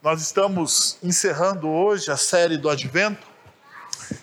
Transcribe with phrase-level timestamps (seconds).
[0.00, 3.26] Nós estamos encerrando hoje a série do Advento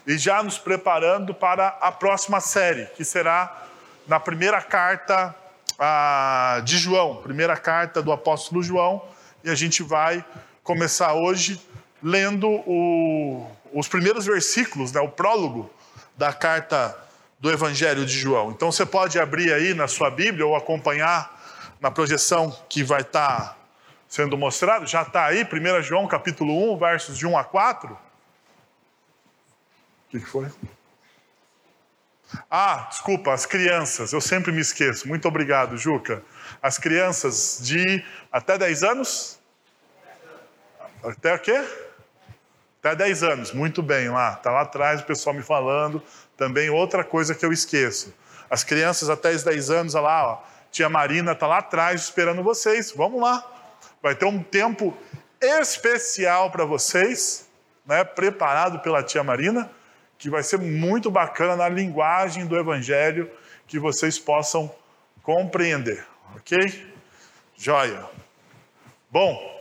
[0.07, 3.65] e já nos preparando para a próxima série, que será
[4.07, 5.35] na primeira carta
[6.63, 9.03] de João, primeira carta do apóstolo João,
[9.43, 10.23] e a gente vai
[10.63, 11.59] começar hoje
[12.01, 15.69] lendo o, os primeiros versículos, né, o prólogo
[16.15, 16.97] da carta
[17.37, 18.49] do Evangelho de João.
[18.49, 21.37] Então você pode abrir aí na sua Bíblia ou acompanhar
[21.81, 23.64] na projeção que vai estar
[24.15, 24.87] sendo mostrado.
[24.87, 27.91] Já está aí, 1 João capítulo 1, versos de 1 a 4.
[27.91, 27.97] O
[30.09, 30.47] que, foi?
[32.49, 35.05] Ah, desculpa, as crianças, eu sempre me esqueço.
[35.05, 36.23] Muito obrigado, Juca.
[36.61, 39.37] As crianças de até 10 anos?
[41.03, 41.65] Até o quê?
[42.79, 44.33] Até 10 anos, muito bem lá.
[44.33, 46.01] Está lá atrás o pessoal me falando.
[46.37, 48.13] Também outra coisa que eu esqueço.
[48.49, 52.41] As crianças até os 10 anos, olha lá, ó, tia Marina está lá atrás esperando
[52.41, 52.93] vocês.
[52.95, 53.54] Vamos lá.
[54.05, 54.95] Vai ter um tempo
[55.41, 57.49] especial para vocês,
[57.83, 59.67] né, preparado pela tia Marina,
[60.19, 63.31] que vai ser muito bacana na linguagem do Evangelho,
[63.65, 64.71] que vocês possam
[65.23, 66.93] compreender, ok?
[67.57, 68.05] Joia.
[69.09, 69.55] Bom,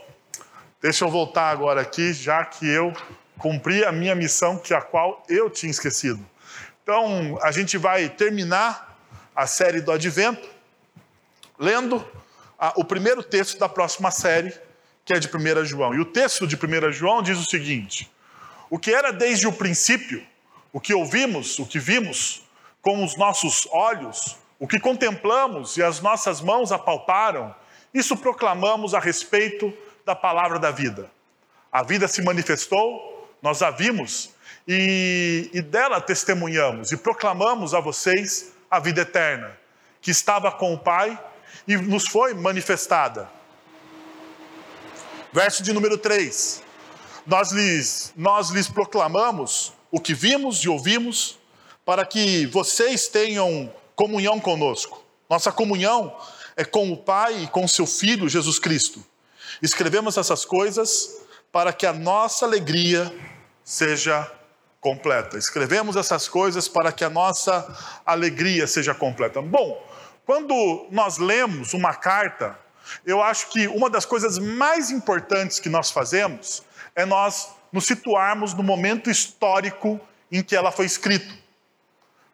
[0.79, 2.93] Deixa eu voltar agora aqui, já que eu
[3.39, 6.23] cumpri a minha missão, que a qual eu tinha esquecido.
[6.83, 8.95] Então, a gente vai terminar
[9.35, 10.47] a série do Advento
[11.57, 12.05] lendo
[12.59, 14.53] a, o primeiro texto da próxima série,
[15.03, 15.93] que é de 1 João.
[15.93, 18.11] E o texto de 1 João diz o seguinte:
[18.69, 20.25] O que era desde o princípio,
[20.73, 22.43] o que ouvimos, o que vimos
[22.81, 27.53] com os nossos olhos, o que contemplamos e as nossas mãos apalparam,
[27.93, 29.73] isso proclamamos a respeito
[30.05, 31.09] da palavra da vida.
[31.71, 34.31] A vida se manifestou, nós a vimos
[34.67, 39.57] e, e dela testemunhamos e proclamamos a vocês a vida eterna,
[40.01, 41.19] que estava com o Pai
[41.67, 43.29] e nos foi manifestada.
[45.31, 46.63] Verso de número 3.
[47.25, 51.39] Nós lhes, nós lhes proclamamos o que vimos e ouvimos,
[51.83, 55.03] para que vocês tenham comunhão conosco.
[55.29, 56.15] Nossa comunhão
[56.55, 59.03] é com o Pai e com seu Filho Jesus Cristo.
[59.61, 61.17] Escrevemos essas coisas
[61.51, 63.13] para que a nossa alegria
[63.63, 64.29] seja
[64.81, 65.37] completa.
[65.37, 69.41] Escrevemos essas coisas para que a nossa alegria seja completa.
[69.41, 69.81] Bom,
[70.25, 72.57] quando nós lemos uma carta,
[73.05, 76.63] eu acho que uma das coisas mais importantes que nós fazemos
[76.95, 79.99] é nós nos situarmos no momento histórico
[80.31, 81.33] em que ela foi escrita.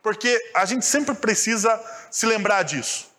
[0.01, 3.11] Porque a gente sempre precisa se lembrar disso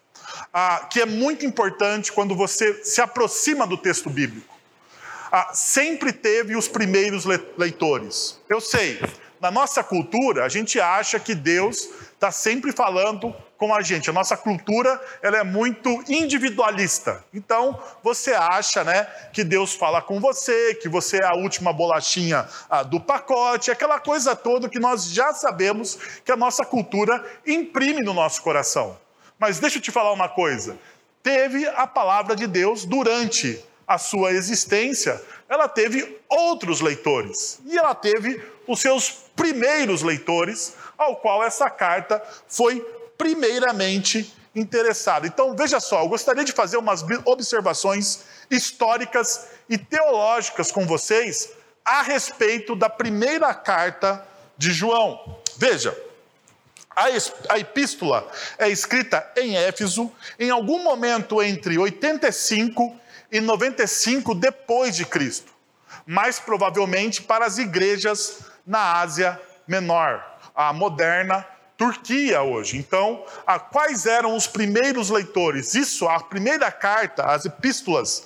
[0.52, 4.54] ah, que é muito importante quando você se aproxima do texto bíblico.
[5.30, 7.24] Ah, sempre teve os primeiros
[7.56, 8.38] leitores.
[8.48, 9.00] Eu sei,
[9.40, 14.10] na nossa cultura, a gente acha que Deus está sempre falando com a gente.
[14.10, 17.24] A nossa cultura ela é muito individualista.
[17.32, 22.48] Então, você acha né, que Deus fala com você, que você é a última bolachinha
[22.68, 28.02] ah, do pacote, aquela coisa toda que nós já sabemos que a nossa cultura imprime
[28.02, 28.98] no nosso coração.
[29.38, 30.76] Mas deixa eu te falar uma coisa:
[31.22, 37.60] teve a palavra de Deus durante a sua existência, ela teve outros leitores.
[37.64, 42.84] E ela teve os seus primeiros leitores, ao qual essa carta foi
[43.22, 45.28] primeiramente interessada.
[45.28, 51.50] Então, veja só, eu gostaria de fazer umas observações históricas e teológicas com vocês
[51.84, 54.26] a respeito da primeira carta
[54.58, 55.38] de João.
[55.56, 55.96] Veja,
[57.48, 58.28] a epístola
[58.58, 62.92] é escrita em Éfeso em algum momento entre 85
[63.30, 65.52] e 95 depois de Cristo,
[66.04, 70.22] mais provavelmente para as igrejas na Ásia Menor,
[70.56, 71.46] a moderna
[71.82, 72.76] Turquia hoje.
[72.76, 75.74] Então, a, quais eram os primeiros leitores?
[75.74, 78.22] Isso, a primeira carta, as epístolas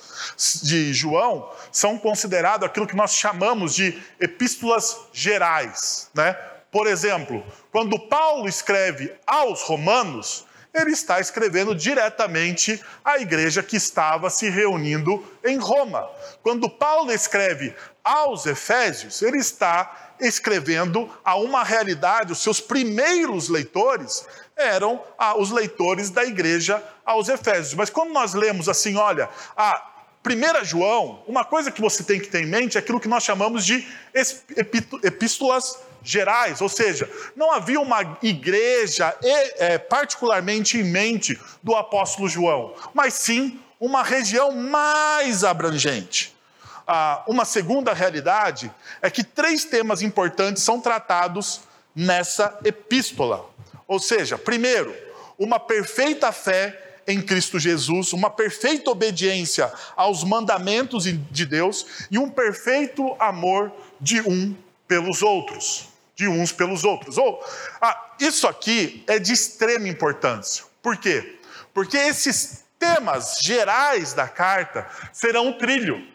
[0.61, 6.33] de João, são consideradas aquilo que nós chamamos de epístolas gerais, né?
[6.71, 14.29] Por exemplo, quando Paulo escreve aos Romanos, ele está escrevendo diretamente à igreja que estava
[14.29, 16.07] se reunindo em Roma.
[16.43, 24.25] Quando Paulo escreve aos Efésios, ele está escrevendo a uma realidade, os seus primeiros leitores
[24.55, 25.01] eram
[25.37, 27.73] os leitores da igreja aos Efésios.
[27.73, 29.91] Mas quando nós lemos assim, olha, a
[30.25, 33.23] 1 João, uma coisa que você tem que ter em mente é aquilo que nós
[33.23, 33.87] chamamos de
[35.03, 42.73] epístolas gerais, ou seja, não havia uma igreja é, particularmente em mente do apóstolo João,
[42.93, 46.36] mas sim uma região mais abrangente.
[46.87, 51.61] Ah, uma segunda realidade é que três temas importantes são tratados
[51.93, 53.49] nessa epístola.
[53.87, 54.95] Ou seja, primeiro,
[55.37, 62.29] uma perfeita fé em Cristo Jesus, uma perfeita obediência aos mandamentos de Deus e um
[62.29, 64.55] perfeito amor de um
[64.87, 67.17] pelos outros, de uns pelos outros.
[67.17, 67.43] Ou
[67.81, 70.65] ah, isso aqui é de extrema importância.
[70.81, 71.39] Por quê?
[71.73, 76.05] Porque esses temas gerais da carta serão um trilho,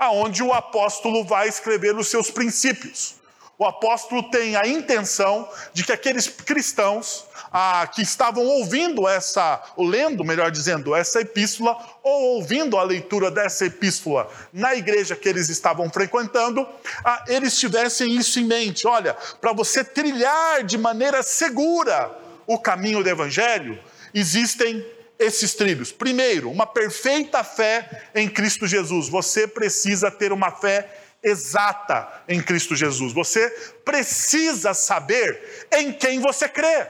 [0.00, 3.20] aonde o apóstolo vai escrever os seus princípios.
[3.58, 9.84] O apóstolo tem a intenção de que aqueles cristãos ah, que estavam ouvindo essa, ou
[9.84, 15.50] lendo, melhor dizendo, essa epístola, ou ouvindo a leitura dessa epístola na igreja que eles
[15.50, 16.66] estavam frequentando,
[17.04, 18.86] ah, eles tivessem isso em mente.
[18.86, 22.10] Olha, para você trilhar de maneira segura
[22.46, 23.78] o caminho do evangelho,
[24.14, 24.82] existem
[25.20, 25.92] esses trilhos.
[25.92, 29.08] Primeiro, uma perfeita fé em Cristo Jesus.
[29.08, 30.88] Você precisa ter uma fé
[31.22, 33.12] exata em Cristo Jesus.
[33.12, 33.50] Você
[33.84, 36.86] precisa saber em quem você crê.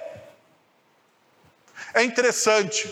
[1.93, 2.89] É interessante,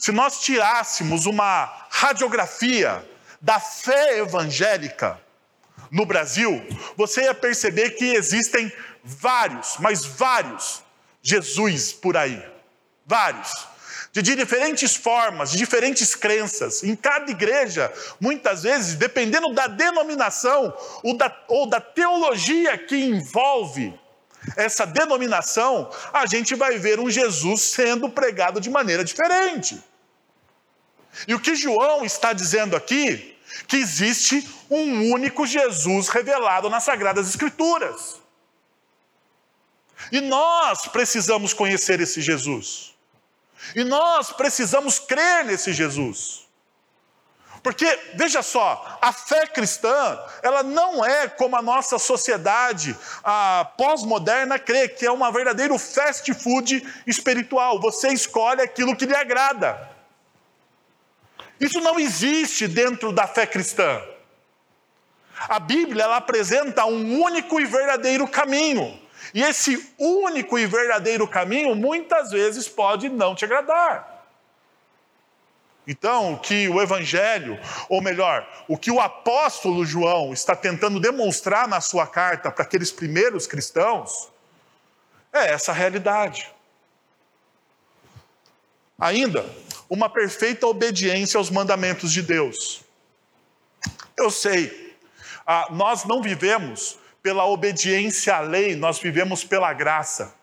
[0.00, 3.08] se nós tirássemos uma radiografia
[3.40, 5.20] da fé evangélica
[5.92, 6.60] no Brasil,
[6.96, 8.72] você ia perceber que existem
[9.04, 10.82] vários, mas vários
[11.22, 12.44] Jesus por aí.
[13.06, 13.71] Vários
[14.12, 16.82] de diferentes formas, de diferentes crenças.
[16.82, 23.98] Em cada igreja, muitas vezes, dependendo da denominação ou da, ou da teologia que envolve
[24.56, 29.82] essa denominação, a gente vai ver um Jesus sendo pregado de maneira diferente.
[31.26, 37.28] E o que João está dizendo aqui, que existe um único Jesus revelado nas Sagradas
[37.28, 38.20] Escrituras.
[40.10, 42.91] E nós precisamos conhecer esse Jesus.
[43.74, 46.42] E nós precisamos crer nesse Jesus.
[47.62, 52.96] Porque, veja só, a fé cristã, ela não é como a nossa sociedade
[53.76, 57.80] pós-moderna crê, que é uma verdadeiro fast food espiritual.
[57.80, 59.90] Você escolhe aquilo que lhe agrada.
[61.60, 64.02] Isso não existe dentro da fé cristã.
[65.48, 69.00] A Bíblia ela apresenta um único e verdadeiro caminho.
[69.34, 74.12] E esse único e verdadeiro caminho muitas vezes pode não te agradar.
[75.86, 77.58] Então, o que o Evangelho,
[77.88, 82.92] ou melhor, o que o apóstolo João está tentando demonstrar na sua carta para aqueles
[82.92, 84.30] primeiros cristãos,
[85.32, 86.48] é essa realidade.
[88.98, 89.44] Ainda,
[89.90, 92.84] uma perfeita obediência aos mandamentos de Deus.
[94.16, 94.96] Eu sei,
[95.44, 100.34] ah, nós não vivemos pela obediência à lei, nós vivemos pela graça.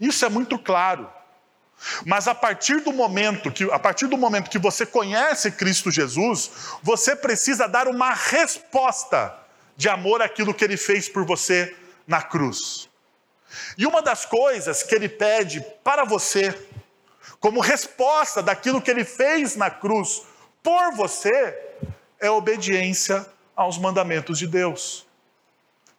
[0.00, 1.08] Isso é muito claro.
[2.06, 6.50] Mas a partir do momento que a partir do momento que você conhece Cristo Jesus,
[6.82, 9.36] você precisa dar uma resposta
[9.76, 11.76] de amor àquilo que ele fez por você
[12.06, 12.88] na cruz.
[13.76, 16.56] E uma das coisas que ele pede para você,
[17.40, 20.22] como resposta daquilo que ele fez na cruz
[20.62, 21.58] por você,
[22.20, 25.06] é obediência aos mandamentos de Deus.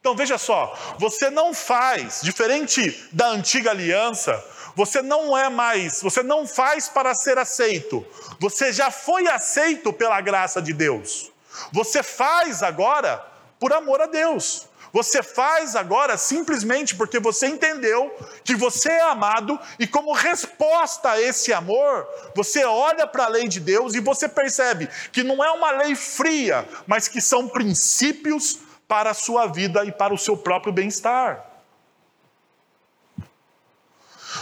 [0.04, 4.44] Então veja só, você não faz, diferente da antiga aliança,
[4.76, 8.06] você não é mais, você não faz para ser aceito.
[8.38, 11.32] Você já foi aceito pela graça de Deus.
[11.72, 13.26] Você faz agora
[13.58, 14.68] por amor a Deus.
[14.92, 18.14] Você faz agora simplesmente porque você entendeu
[18.44, 23.48] que você é amado e, como resposta a esse amor, você olha para a lei
[23.48, 28.60] de Deus e você percebe que não é uma lei fria, mas que são princípios
[28.88, 31.46] para a sua vida e para o seu próprio bem-estar.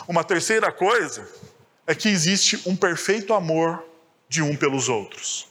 [0.08, 1.28] Uma terceira coisa
[1.86, 3.84] é que existe um perfeito amor
[4.28, 5.48] de um pelos outros.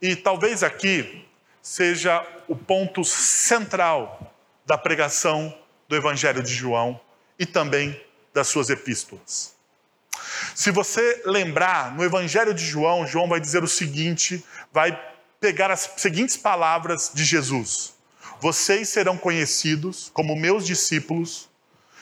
[0.00, 1.26] E talvez aqui
[1.62, 5.56] seja o ponto central da pregação
[5.88, 7.00] do Evangelho de João
[7.38, 8.00] e também
[8.32, 9.54] das suas epístolas.
[10.54, 14.98] Se você lembrar, no Evangelho de João, João vai dizer o seguinte: vai
[15.46, 17.94] pegar as seguintes palavras de Jesus:
[18.40, 21.48] Vocês serão conhecidos como meus discípulos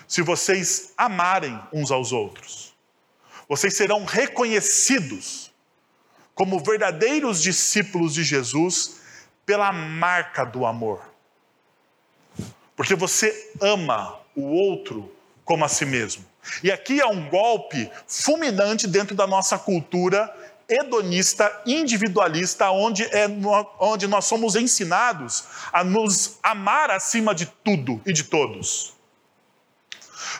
[0.09, 2.75] se vocês amarem uns aos outros.
[3.47, 5.53] Vocês serão reconhecidos
[6.35, 8.97] como verdadeiros discípulos de Jesus
[9.45, 11.03] pela marca do amor.
[12.75, 16.25] Porque você ama o outro como a si mesmo.
[16.63, 20.35] E aqui é um golpe fulminante dentro da nossa cultura
[20.68, 23.26] hedonista, individualista, onde, é,
[23.78, 28.94] onde nós somos ensinados a nos amar acima de tudo e de todos.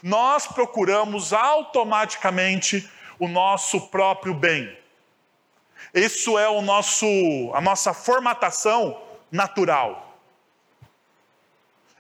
[0.03, 2.89] Nós procuramos automaticamente
[3.19, 4.77] o nosso próprio bem.
[5.93, 7.07] Isso é o nosso,
[7.55, 9.01] a nossa formatação
[9.31, 10.19] natural.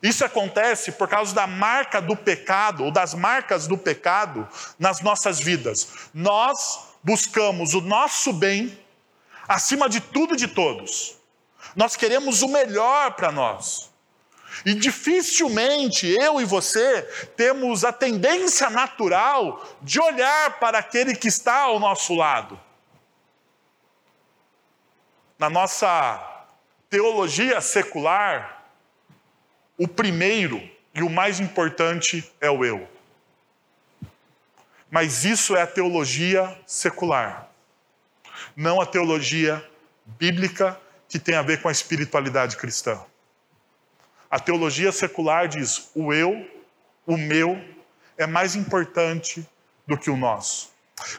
[0.03, 4.47] Isso acontece por causa da marca do pecado, ou das marcas do pecado
[4.79, 6.11] nas nossas vidas.
[6.13, 8.77] Nós buscamos o nosso bem
[9.47, 11.19] acima de tudo e de todos.
[11.77, 13.93] Nós queremos o melhor para nós.
[14.65, 17.03] E dificilmente eu e você
[17.37, 22.59] temos a tendência natural de olhar para aquele que está ao nosso lado.
[25.39, 26.47] Na nossa
[26.89, 28.65] teologia secular,
[29.77, 30.63] o primeiro
[30.95, 32.94] e o mais importante é o eu.
[34.95, 37.51] Mas isso é a teologia secular,
[38.55, 39.69] não a teologia
[40.07, 43.03] bíblica que tem a ver com a espiritualidade cristã.
[44.31, 46.49] A teologia secular diz: o eu,
[47.05, 47.61] o meu,
[48.17, 49.45] é mais importante
[49.85, 50.71] do que o nosso.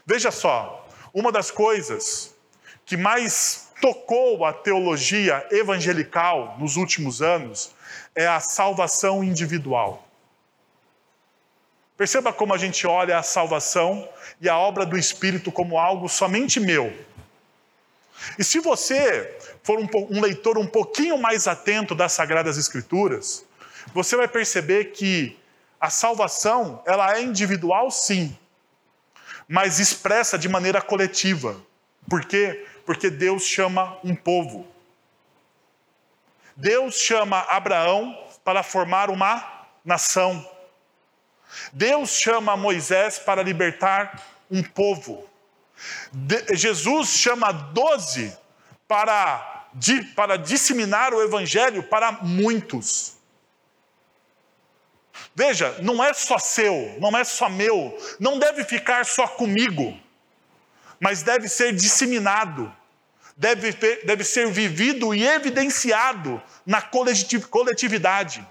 [0.06, 2.34] Veja só, uma das coisas
[2.86, 7.76] que mais tocou a teologia evangelical nos últimos anos
[8.16, 10.05] é a salvação individual.
[11.98, 14.08] Perceba como a gente olha a salvação
[14.42, 16.94] e a obra do Espírito como algo somente meu.
[18.38, 23.46] E se você for um, um, leitor um pouquinho mais atento das Sagradas Escrituras,
[23.94, 25.38] você vai perceber que
[25.80, 28.38] a salvação ela é individual, sim,
[29.48, 31.56] mas expressa de maneira coletiva.
[32.10, 32.66] Por quê?
[32.86, 34.68] Porque Deus chama um povo.
[36.56, 40.55] Deus chama Abraão para formar uma nação.
[41.74, 45.28] Deus chama Moisés para libertar um povo.
[46.12, 48.36] De, Jesus chama doze
[48.88, 49.68] para,
[50.16, 53.16] para disseminar o evangelho para muitos.
[55.34, 60.00] Veja, não é só seu, não é só meu, não deve ficar só comigo,
[61.00, 62.74] mas deve ser disseminado,
[63.36, 63.74] deve,
[64.06, 68.46] deve ser vivido e evidenciado na coletividade.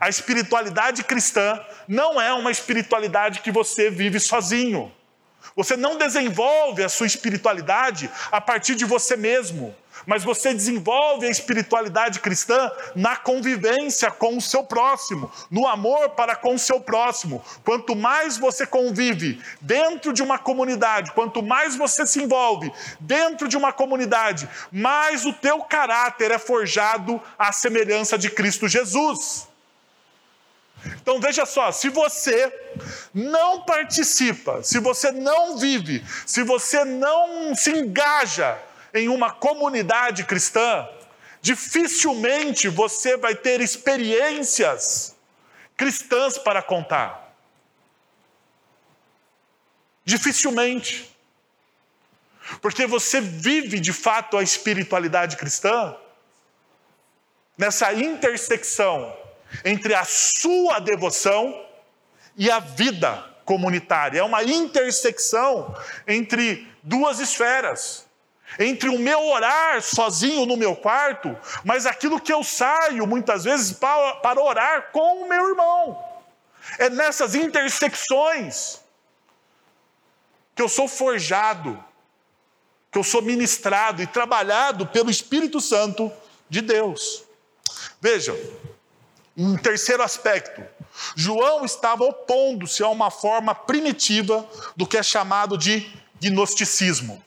[0.00, 4.90] A espiritualidade cristã não é uma espiritualidade que você vive sozinho.
[5.54, 9.74] Você não desenvolve a sua espiritualidade a partir de você mesmo,
[10.06, 16.34] mas você desenvolve a espiritualidade cristã na convivência com o seu próximo, no amor para
[16.34, 17.44] com o seu próximo.
[17.62, 23.56] Quanto mais você convive dentro de uma comunidade, quanto mais você se envolve dentro de
[23.56, 29.49] uma comunidade, mais o teu caráter é forjado à semelhança de Cristo Jesus.
[31.02, 32.52] Então veja só, se você
[33.12, 38.58] não participa, se você não vive, se você não se engaja
[38.94, 40.88] em uma comunidade cristã,
[41.40, 45.16] dificilmente você vai ter experiências
[45.76, 47.34] cristãs para contar.
[50.04, 51.14] Dificilmente.
[52.60, 55.96] Porque você vive de fato a espiritualidade cristã
[57.56, 59.16] nessa intersecção
[59.64, 61.66] entre a sua devoção
[62.36, 64.20] e a vida comunitária.
[64.20, 65.74] É uma intersecção
[66.06, 68.08] entre duas esferas.
[68.58, 73.72] Entre o meu orar sozinho no meu quarto, mas aquilo que eu saio muitas vezes
[73.72, 76.04] para, para orar com o meu irmão.
[76.78, 78.80] É nessas intersecções
[80.54, 81.82] que eu sou forjado,
[82.90, 86.12] que eu sou ministrado e trabalhado pelo Espírito Santo
[86.48, 87.24] de Deus.
[88.00, 88.36] Vejam,
[89.36, 90.62] um terceiro aspecto.
[91.14, 94.46] João estava opondo-se a uma forma primitiva
[94.76, 97.22] do que é chamado de gnosticismo.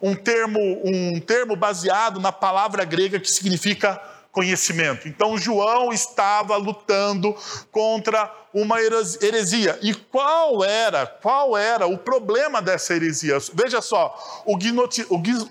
[0.00, 5.08] Um termo, um termo baseado na palavra grega que significa conhecimento.
[5.08, 7.34] Então João estava lutando
[7.72, 9.78] contra uma heresia.
[9.82, 13.38] E qual era, qual era o problema dessa heresia?
[13.52, 14.56] Veja só, o,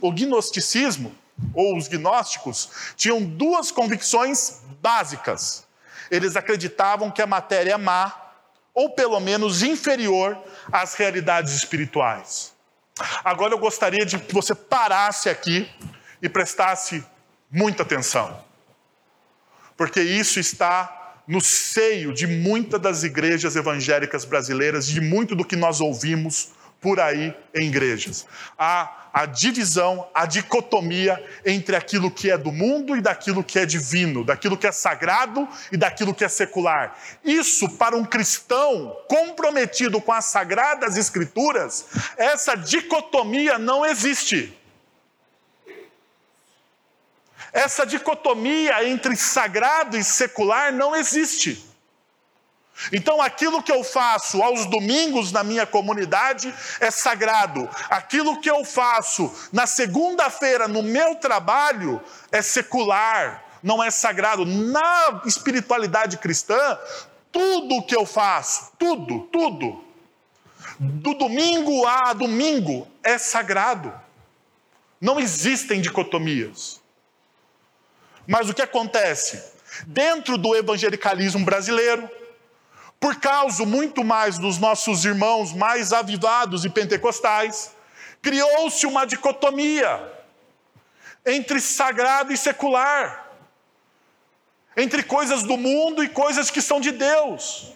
[0.01, 1.13] o gnosticismo
[1.53, 5.65] ou os gnósticos tinham duas convicções básicas.
[6.09, 8.13] Eles acreditavam que a matéria é má,
[8.73, 10.37] ou pelo menos inferior
[10.71, 12.53] às realidades espirituais.
[13.23, 15.69] Agora eu gostaria de que você parasse aqui
[16.21, 17.03] e prestasse
[17.51, 18.43] muita atenção,
[19.75, 25.55] porque isso está no seio de muitas das igrejas evangélicas brasileiras, de muito do que
[25.55, 28.25] nós ouvimos por aí em igrejas.
[28.57, 33.65] Há a divisão, a dicotomia entre aquilo que é do mundo e daquilo que é
[33.65, 36.95] divino, daquilo que é sagrado e daquilo que é secular.
[37.23, 44.55] Isso, para um cristão comprometido com as sagradas escrituras, essa dicotomia não existe.
[47.51, 51.66] Essa dicotomia entre sagrado e secular não existe.
[52.91, 57.67] Então, aquilo que eu faço aos domingos na minha comunidade é sagrado.
[57.89, 64.45] Aquilo que eu faço na segunda-feira no meu trabalho é secular, não é sagrado.
[64.45, 66.77] Na espiritualidade cristã,
[67.31, 69.83] tudo que eu faço, tudo, tudo,
[70.79, 73.91] do domingo a domingo é sagrado.
[75.01, 76.79] Não existem dicotomias.
[78.25, 79.41] Mas o que acontece?
[79.85, 82.09] Dentro do evangelicalismo brasileiro,
[82.99, 87.71] por causa muito mais dos nossos irmãos mais avivados e pentecostais,
[88.21, 90.13] criou-se uma dicotomia
[91.25, 93.27] entre sagrado e secular,
[94.75, 97.73] entre coisas do mundo e coisas que são de Deus.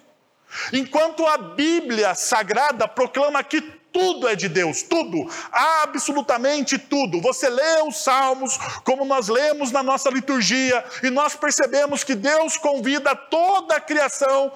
[0.74, 3.62] Enquanto a Bíblia Sagrada proclama que
[3.92, 7.22] tudo é de Deus, tudo, absolutamente tudo.
[7.22, 12.58] Você lê os Salmos, como nós lemos na nossa liturgia, e nós percebemos que Deus
[12.58, 14.52] convida toda a criação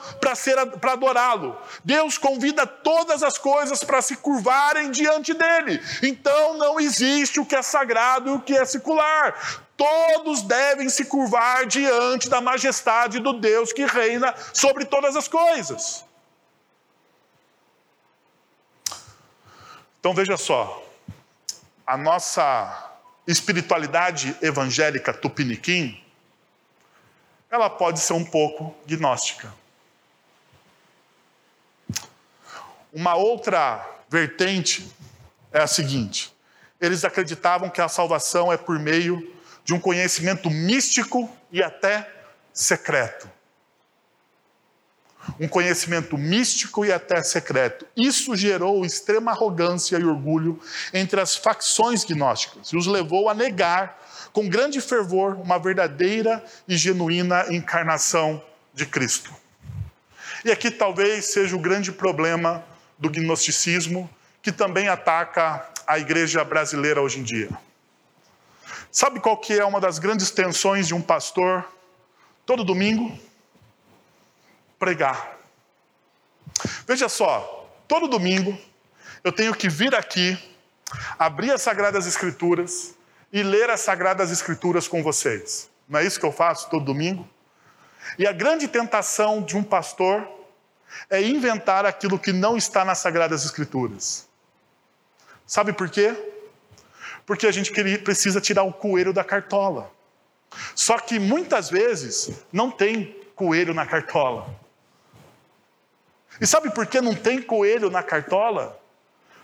[0.80, 1.58] para adorá-lo.
[1.84, 5.82] Deus convida todas as coisas para se curvarem diante dele.
[6.02, 9.64] Então não existe o que é sagrado e o que é secular.
[9.78, 16.06] Todos devem se curvar diante da majestade do Deus que reina sobre todas as coisas.
[20.06, 20.88] Então veja só,
[21.84, 22.92] a nossa
[23.26, 26.00] espiritualidade evangélica tupiniquim,
[27.50, 29.52] ela pode ser um pouco gnóstica.
[32.94, 34.88] Uma outra vertente
[35.52, 36.32] é a seguinte:
[36.80, 42.08] eles acreditavam que a salvação é por meio de um conhecimento místico e até
[42.54, 43.28] secreto.
[45.40, 47.86] Um conhecimento místico e até secreto.
[47.96, 50.60] Isso gerou extrema arrogância e orgulho
[50.94, 54.02] entre as facções gnósticas e os levou a negar
[54.32, 59.34] com grande fervor uma verdadeira e genuína encarnação de Cristo.
[60.44, 62.64] E aqui talvez seja o grande problema
[63.00, 64.10] do gnosticismo,
[64.42, 67.50] que também ataca a igreja brasileira hoje em dia.
[68.92, 71.66] Sabe qual que é uma das grandes tensões de um pastor
[72.46, 73.18] todo domingo?
[74.86, 75.40] Pregar.
[76.86, 78.56] Veja só, todo domingo
[79.24, 80.38] eu tenho que vir aqui,
[81.18, 82.94] abrir as Sagradas Escrituras
[83.34, 85.72] e ler as Sagradas Escrituras com vocês.
[85.90, 87.28] Não é isso que eu faço todo domingo?
[88.20, 90.30] E a grande tentação de um pastor
[91.10, 94.30] é inventar aquilo que não está nas Sagradas Escrituras.
[95.48, 96.16] Sabe por quê?
[97.26, 99.92] porque a gente precisa tirar o coelho da cartola.
[100.76, 104.65] Só que muitas vezes não tem coelho na cartola.
[106.40, 108.80] E sabe por que não tem coelho na cartola?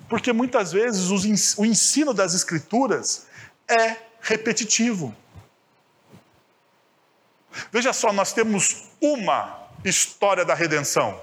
[0.09, 1.09] Porque muitas vezes
[1.57, 3.27] o ensino das Escrituras
[3.67, 5.15] é repetitivo.
[7.71, 11.19] Veja só, nós temos uma história da redenção.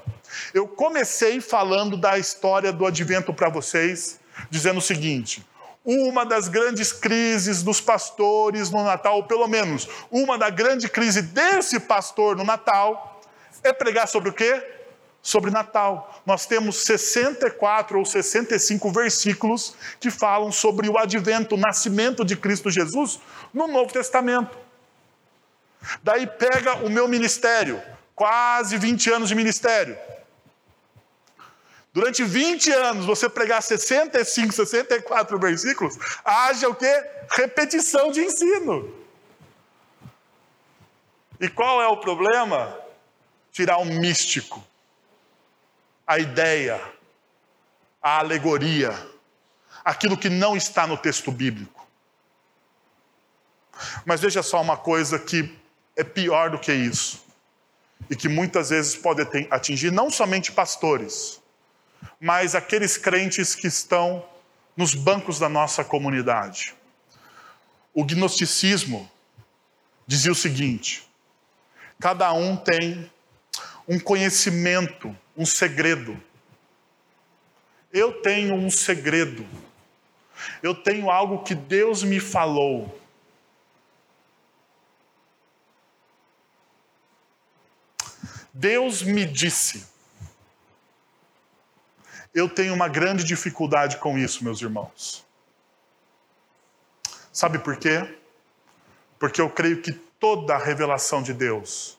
[0.52, 5.46] Eu comecei falando da história do advento para vocês, dizendo o seguinte:
[5.84, 11.22] uma das grandes crises dos pastores no Natal, ou pelo menos uma da grande crise
[11.22, 13.22] desse pastor no Natal,
[13.62, 14.77] é pregar sobre o quê?
[15.22, 16.22] Sobre Natal.
[16.24, 22.70] Nós temos 64 ou 65 versículos que falam sobre o advento, o nascimento de Cristo
[22.70, 23.20] Jesus
[23.52, 24.56] no Novo Testamento.
[26.02, 27.80] Daí pega o meu ministério,
[28.14, 29.96] quase 20 anos de ministério
[31.98, 37.04] durante 20 anos você pregar 65, 64 versículos, haja o quê?
[37.30, 38.94] Repetição de ensino.
[41.40, 42.78] E qual é o problema?
[43.50, 44.64] Tirar o místico,
[46.08, 46.80] a ideia,
[48.00, 48.98] a alegoria,
[49.84, 51.86] aquilo que não está no texto bíblico.
[54.06, 55.54] Mas veja só uma coisa que
[55.94, 57.22] é pior do que isso,
[58.08, 61.42] e que muitas vezes pode atingir não somente pastores,
[62.18, 64.24] mas aqueles crentes que estão
[64.74, 66.74] nos bancos da nossa comunidade.
[67.92, 69.10] O gnosticismo
[70.06, 71.06] dizia o seguinte:
[72.00, 73.10] cada um tem
[73.86, 76.20] um conhecimento, um segredo.
[77.92, 79.46] Eu tenho um segredo.
[80.60, 83.00] Eu tenho algo que Deus me falou.
[88.52, 89.86] Deus me disse.
[92.34, 95.24] Eu tenho uma grande dificuldade com isso, meus irmãos.
[97.32, 98.18] Sabe por quê?
[99.18, 101.97] Porque eu creio que toda a revelação de Deus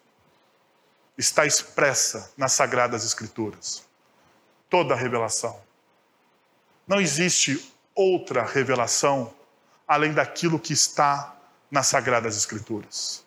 [1.20, 3.86] está expressa nas Sagradas Escrituras.
[4.70, 5.60] Toda a revelação.
[6.88, 9.34] Não existe outra revelação
[9.86, 11.36] além daquilo que está
[11.70, 13.26] nas Sagradas Escrituras.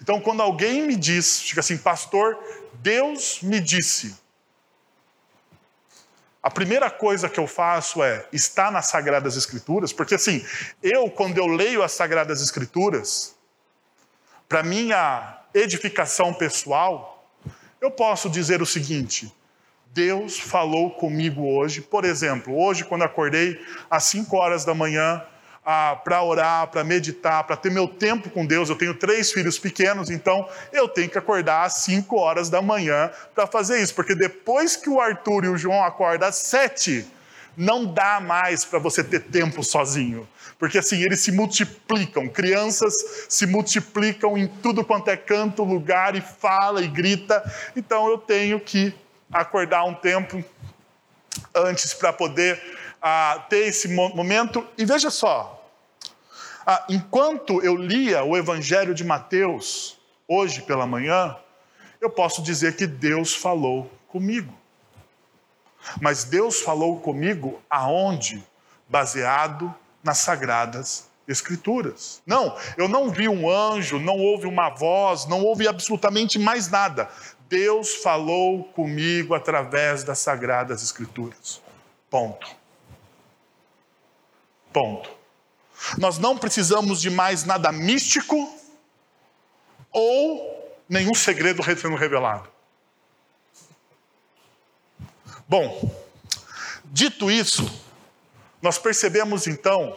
[0.00, 2.38] Então, quando alguém me diz, fica assim, pastor,
[2.74, 4.16] Deus me disse,
[6.42, 10.44] a primeira coisa que eu faço é estar nas Sagradas Escrituras, porque assim,
[10.82, 13.34] eu, quando eu leio as Sagradas Escrituras,
[14.48, 17.30] para minha edificação pessoal,
[17.80, 19.32] eu posso dizer o seguinte:
[19.86, 21.80] Deus falou comigo hoje.
[21.80, 25.22] Por exemplo, hoje, quando acordei às 5 horas da manhã,
[25.64, 28.68] ah, para orar, para meditar, para ter meu tempo com Deus.
[28.68, 33.10] Eu tenho três filhos pequenos, então eu tenho que acordar às 5 horas da manhã
[33.34, 37.06] para fazer isso, porque depois que o Arthur e o João acordam às 7,
[37.56, 40.28] não dá mais para você ter tempo sozinho.
[40.58, 42.94] Porque assim, eles se multiplicam, crianças
[43.28, 47.42] se multiplicam em tudo quanto é canto, lugar, e fala e grita.
[47.76, 48.94] Então eu tenho que
[49.32, 50.42] acordar um tempo
[51.54, 52.60] antes para poder
[53.02, 54.66] ah, ter esse momento.
[54.78, 55.68] E veja só,
[56.66, 61.36] ah, enquanto eu lia o Evangelho de Mateus, hoje pela manhã,
[62.00, 64.63] eu posso dizer que Deus falou comigo.
[66.00, 68.44] Mas Deus falou comigo aonde?
[68.88, 72.22] Baseado nas sagradas Escrituras.
[72.26, 77.08] Não, eu não vi um anjo, não houve uma voz, não houve absolutamente mais nada.
[77.48, 81.62] Deus falou comigo através das sagradas Escrituras.
[82.10, 82.46] Ponto.
[84.70, 85.10] Ponto.
[85.96, 88.36] Nós não precisamos de mais nada místico
[89.90, 92.53] ou nenhum segredo sendo revelado.
[95.46, 95.94] Bom,
[96.84, 97.70] dito isso,
[98.62, 99.96] nós percebemos então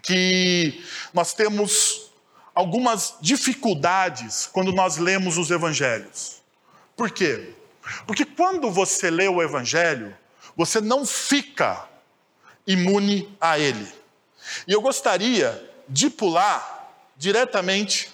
[0.00, 2.12] que nós temos
[2.54, 6.40] algumas dificuldades quando nós lemos os evangelhos.
[6.96, 7.52] Por quê?
[8.06, 10.16] Porque quando você lê o evangelho,
[10.56, 11.88] você não fica
[12.64, 13.88] imune a ele.
[14.68, 18.10] E eu gostaria de pular diretamente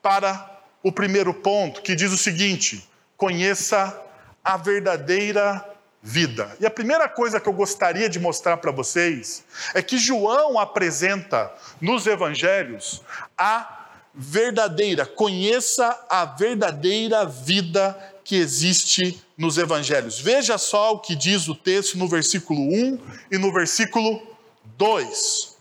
[0.00, 4.00] para o primeiro ponto, que diz o seguinte: conheça
[4.44, 5.64] a verdadeira
[6.02, 6.56] vida.
[6.58, 11.52] E a primeira coisa que eu gostaria de mostrar para vocês é que João apresenta
[11.80, 13.02] nos evangelhos
[13.36, 13.78] a
[14.14, 20.18] verdadeira, conheça a verdadeira vida que existe nos evangelhos.
[20.18, 22.98] Veja só o que diz o texto no versículo 1
[23.30, 24.20] e no versículo
[24.76, 25.56] 2.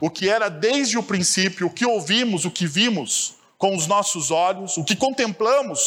[0.00, 4.30] O que era desde o princípio, o que ouvimos, o que vimos com os nossos
[4.30, 5.80] olhos, o que contemplamos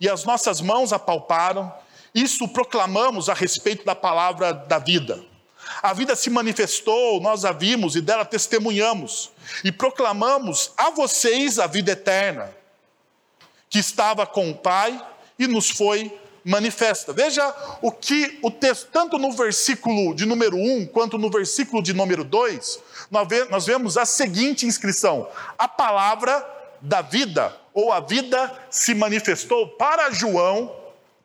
[0.00, 1.72] e as nossas mãos apalparam,
[2.14, 5.22] isso proclamamos a respeito da palavra da vida.
[5.82, 9.30] A vida se manifestou, nós a vimos e dela testemunhamos,
[9.62, 12.52] e proclamamos a vocês a vida eterna,
[13.68, 15.00] que estava com o Pai
[15.38, 16.12] e nos foi
[16.44, 17.12] manifesta.
[17.12, 21.92] Veja o que o texto, tanto no versículo de número 1 quanto no versículo de
[21.92, 22.80] número 2,
[23.50, 26.44] nós vemos a seguinte inscrição: a palavra
[26.80, 30.79] da vida, ou a vida se manifestou para João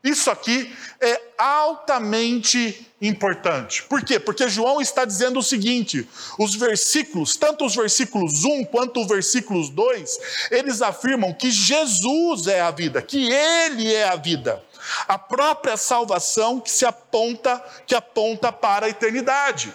[0.05, 3.81] isso aqui é altamente importante.
[3.83, 4.19] Por quê?
[4.19, 9.67] Porque João está dizendo o seguinte: os versículos, tanto os versículos 1 quanto os versículos
[9.69, 10.19] 2,
[10.51, 14.63] eles afirmam que Jesus é a vida, que Ele é a vida.
[15.07, 19.73] A própria salvação que se aponta, que aponta para a eternidade.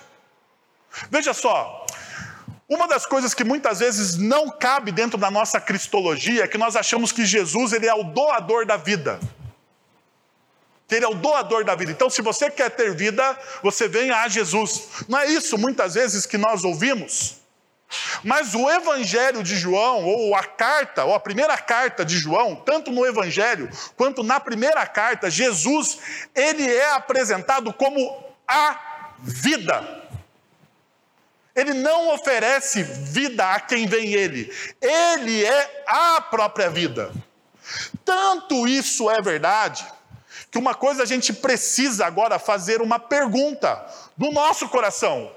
[1.11, 1.85] Veja só,
[2.69, 6.77] uma das coisas que muitas vezes não cabe dentro da nossa cristologia é que nós
[6.77, 9.19] achamos que Jesus ele é o doador da vida
[10.91, 11.93] que Ele é o doador da vida.
[11.93, 15.05] Então, se você quer ter vida, você venha a Jesus.
[15.09, 17.37] Não é isso muitas vezes que nós ouvimos?
[18.25, 22.91] Mas o Evangelho de João, ou a carta, ou a primeira carta de João, tanto
[22.91, 25.99] no Evangelho quanto na primeira carta, Jesus,
[26.35, 30.03] ele é apresentado como a vida.
[31.55, 37.13] Ele não oferece vida a quem vem ele, ele é a própria vida.
[38.05, 39.87] Tanto isso é verdade
[40.51, 43.87] que uma coisa a gente precisa agora fazer uma pergunta
[44.17, 45.31] do nosso coração: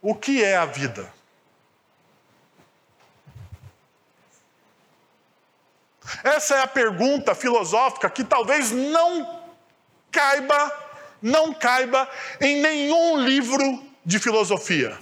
[0.00, 1.12] o que é a vida?
[6.24, 9.42] Essa é a pergunta filosófica que talvez não
[10.10, 10.72] caiba,
[11.20, 12.08] não caiba
[12.40, 14.98] em nenhum livro de filosofia.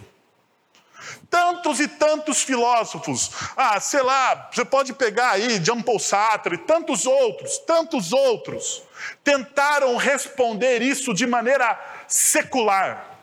[1.36, 7.04] Tantos e tantos filósofos, ah, sei lá, você pode pegar aí Jean Paul Sartre, tantos
[7.04, 8.82] outros, tantos outros,
[9.22, 13.18] tentaram responder isso de maneira secular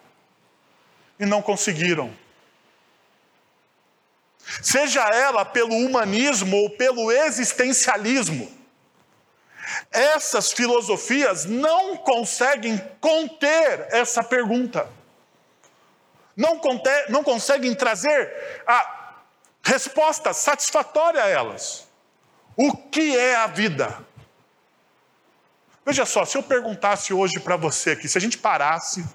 [1.19, 2.15] e não conseguiram.
[4.61, 8.47] Seja ela pelo humanismo ou pelo existencialismo,
[9.89, 14.87] essas filosofias não conseguem conter essa pergunta.
[16.35, 16.59] Não,
[17.09, 19.15] não conseguem trazer a
[19.63, 21.87] resposta satisfatória a elas.
[22.55, 23.97] O que é a vida?
[25.85, 29.05] Veja só, se eu perguntasse hoje para você aqui, se a gente parasse,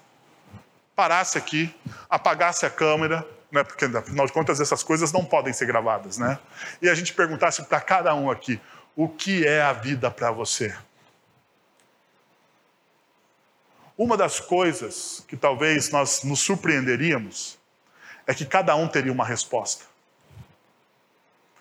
[0.94, 1.74] parasse aqui,
[2.11, 6.38] apagasse a câmera, né, porque afinal de contas essas coisas não podem ser gravadas, né?
[6.83, 8.61] E a gente perguntasse para cada um aqui,
[8.94, 10.74] o que é a vida para você?
[13.99, 17.59] Uma das coisas que talvez nós nos surpreenderíamos
[18.29, 19.85] é que cada um teria uma resposta.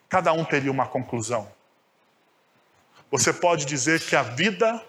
[0.07, 1.51] Cada um teria uma conclusão.
[3.09, 4.85] Você pode dizer que a vida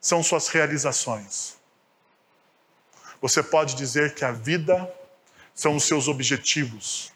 [0.00, 1.56] são suas realizações.
[3.20, 4.88] Você pode dizer que a vida
[5.54, 7.11] são os seus objetivos.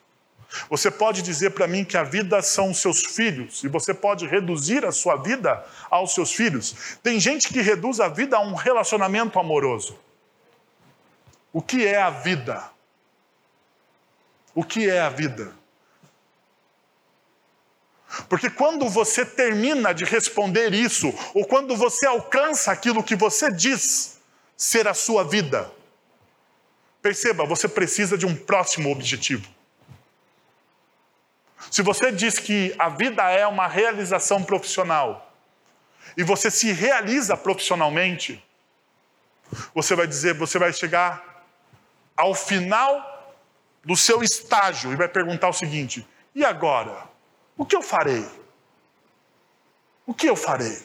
[0.71, 4.85] Você pode dizer para mim que a vida são seus filhos, e você pode reduzir
[4.85, 6.99] a sua vida aos seus filhos.
[7.03, 9.99] Tem gente que reduz a vida a um relacionamento amoroso.
[11.53, 12.71] O que é a vida?
[14.55, 15.53] O que é a vida?
[18.29, 24.19] Porque quando você termina de responder isso, ou quando você alcança aquilo que você diz
[24.57, 25.71] ser a sua vida,
[27.03, 29.56] perceba, você precisa de um próximo objetivo.
[31.71, 35.33] Se você diz que a vida é uma realização profissional
[36.17, 38.43] e você se realiza profissionalmente,
[39.75, 41.45] você vai dizer, você vai chegar
[42.17, 43.35] ao final
[43.85, 47.07] do seu estágio e vai perguntar o seguinte: e agora?
[47.57, 48.29] O que eu farei?
[50.05, 50.85] O que eu farei?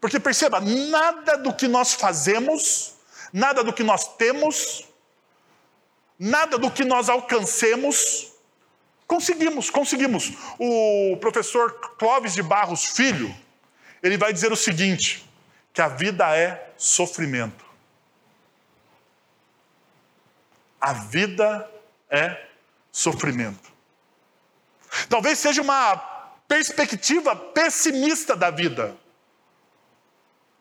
[0.00, 2.94] Porque perceba, nada do que nós fazemos,
[3.32, 4.84] nada do que nós temos,
[6.18, 8.27] nada do que nós alcancemos,
[9.08, 10.32] Conseguimos, conseguimos.
[10.58, 13.34] O professor Clóvis de Barros Filho,
[14.02, 15.28] ele vai dizer o seguinte:
[15.72, 17.64] que a vida é sofrimento.
[20.78, 21.68] A vida
[22.10, 22.48] é
[22.92, 23.72] sofrimento.
[25.08, 25.96] Talvez seja uma
[26.46, 28.94] perspectiva pessimista da vida.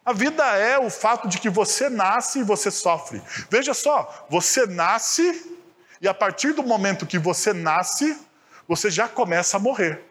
[0.05, 3.21] A vida é o fato de que você nasce e você sofre.
[3.49, 5.57] Veja só, você nasce
[5.99, 8.17] e a partir do momento que você nasce,
[8.67, 10.03] você já começa a morrer.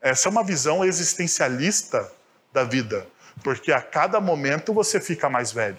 [0.00, 2.12] Essa é uma visão existencialista
[2.52, 3.06] da vida,
[3.42, 5.78] porque a cada momento você fica mais velho.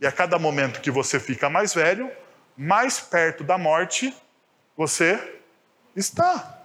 [0.00, 2.10] E a cada momento que você fica mais velho,
[2.56, 4.14] mais perto da morte
[4.76, 5.40] você
[5.94, 6.58] está.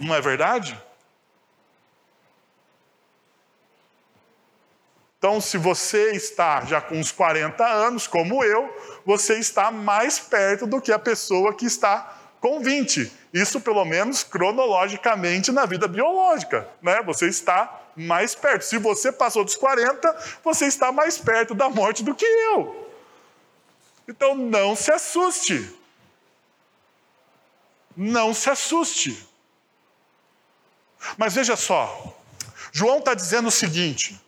[0.00, 0.80] Não é verdade?
[5.18, 8.72] Então, se você está já com uns 40 anos, como eu,
[9.04, 13.12] você está mais perto do que a pessoa que está com 20.
[13.32, 16.68] Isso, pelo menos, cronologicamente na vida biológica.
[16.82, 17.02] Né?
[17.02, 18.62] Você está mais perto.
[18.62, 22.90] Se você passou dos 40, você está mais perto da morte do que eu.
[24.06, 25.74] Então, não se assuste.
[27.96, 29.28] Não se assuste.
[31.16, 32.16] Mas veja só,
[32.72, 34.20] João está dizendo o seguinte: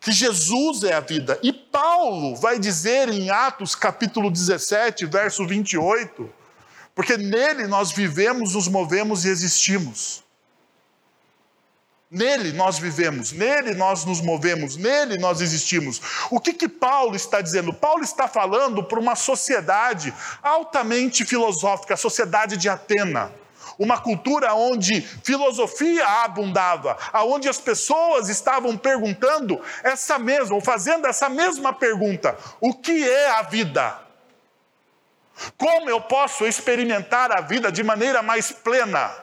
[0.00, 1.38] que Jesus é a vida.
[1.42, 6.32] E Paulo vai dizer em Atos capítulo 17, verso 28,
[6.98, 10.24] porque nele nós vivemos, nos movemos e existimos.
[12.10, 16.00] Nele nós vivemos, nele nós nos movemos, nele nós existimos.
[16.28, 17.72] O que que Paulo está dizendo?
[17.72, 23.30] Paulo está falando para uma sociedade altamente filosófica, a sociedade de Atena.
[23.78, 31.28] Uma cultura onde filosofia abundava, aonde as pessoas estavam perguntando essa mesma, ou fazendo essa
[31.28, 34.07] mesma pergunta: o que é a vida?
[35.56, 39.14] Como eu posso experimentar a vida de maneira mais plena?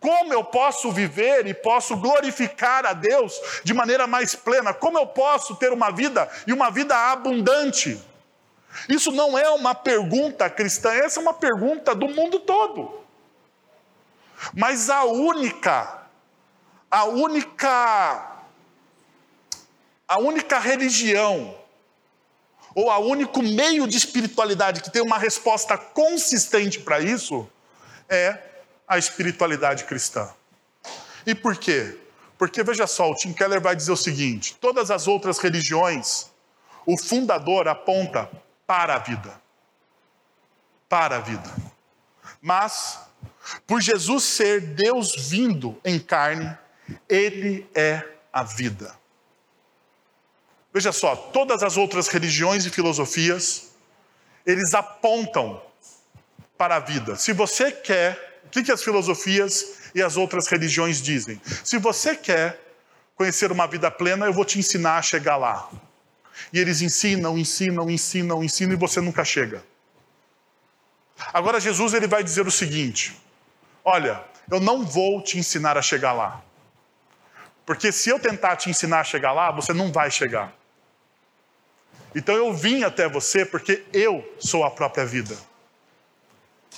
[0.00, 4.72] Como eu posso viver e posso glorificar a Deus de maneira mais plena?
[4.72, 8.00] Como eu posso ter uma vida e uma vida abundante?
[8.88, 13.04] Isso não é uma pergunta cristã, essa é uma pergunta do mundo todo.
[14.54, 16.02] Mas a única,
[16.90, 18.42] a única,
[20.06, 21.54] a única religião
[22.76, 27.48] ou a único meio de espiritualidade que tem uma resposta consistente para isso
[28.06, 28.38] é
[28.86, 30.28] a espiritualidade cristã.
[31.26, 31.96] E por quê?
[32.36, 36.26] Porque veja só, o Tim Keller vai dizer o seguinte: todas as outras religiões,
[36.84, 38.30] o fundador aponta
[38.66, 39.40] para a vida.
[40.86, 41.50] Para a vida.
[42.42, 43.00] Mas,
[43.66, 46.56] por Jesus ser Deus vindo em carne,
[47.08, 48.94] ele é a vida.
[50.76, 53.68] Veja só, todas as outras religiões e filosofias,
[54.44, 55.58] eles apontam
[56.58, 57.16] para a vida.
[57.16, 61.40] Se você quer, o que, que as filosofias e as outras religiões dizem?
[61.64, 62.60] Se você quer
[63.14, 65.66] conhecer uma vida plena, eu vou te ensinar a chegar lá.
[66.52, 69.64] E eles ensinam, ensinam, ensinam, ensinam e você nunca chega.
[71.32, 73.18] Agora Jesus ele vai dizer o seguinte:
[73.82, 76.44] Olha, eu não vou te ensinar a chegar lá.
[77.64, 80.52] Porque se eu tentar te ensinar a chegar lá, você não vai chegar.
[82.16, 85.36] Então eu vim até você porque eu sou a própria vida.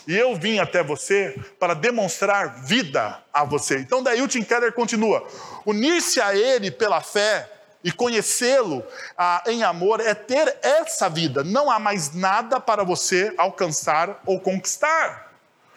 [0.04, 3.78] E eu vim até você para demonstrar vida a você.
[3.78, 5.24] Então daí o Tim Keller continua:
[5.64, 7.48] unir-se a ele pela fé
[7.84, 8.84] e conhecê-lo
[9.16, 11.44] ah, em amor é ter essa vida.
[11.44, 15.32] Não há mais nada para você alcançar ou conquistar,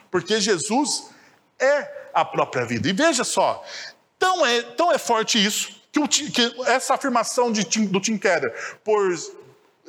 [0.09, 1.11] porque Jesus
[1.59, 2.89] é a própria vida.
[2.89, 3.63] E veja só,
[4.17, 8.51] tão é, tão é forte isso, que, o, que essa afirmação de, do Tim Keller,
[8.83, 9.13] por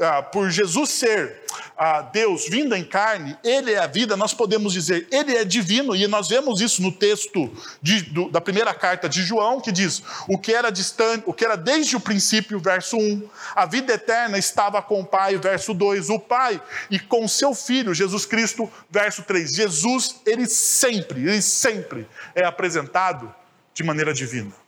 [0.03, 1.43] ah, por Jesus ser
[1.77, 5.95] ah, Deus vindo em carne, Ele é a vida, nós podemos dizer, Ele é divino,
[5.97, 10.03] e nós vemos isso no texto de, do, da primeira carta de João, que diz:
[10.29, 14.39] o que era distante, o que era desde o princípio, verso 1, a vida eterna
[14.39, 16.61] estava com o Pai, verso 2, o Pai
[16.91, 19.55] e com seu Filho, Jesus Cristo, verso 3.
[19.55, 23.35] Jesus, ele sempre, ele sempre é apresentado
[23.75, 24.62] de maneira divina.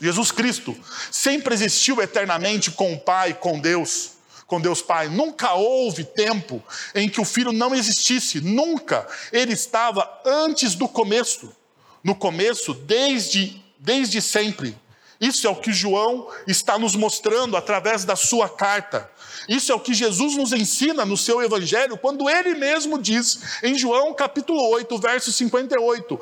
[0.00, 0.76] Jesus Cristo
[1.10, 4.12] sempre existiu eternamente com o Pai, com Deus,
[4.46, 5.08] com Deus Pai.
[5.08, 6.62] Nunca houve tempo
[6.94, 9.06] em que o Filho não existisse, nunca.
[9.32, 11.54] Ele estava antes do começo.
[12.02, 14.76] No começo, desde, desde sempre.
[15.22, 19.08] Isso é o que João está nos mostrando através da sua carta.
[19.48, 23.78] Isso é o que Jesus nos ensina no seu evangelho, quando ele mesmo diz em
[23.78, 26.18] João capítulo 8, verso 58: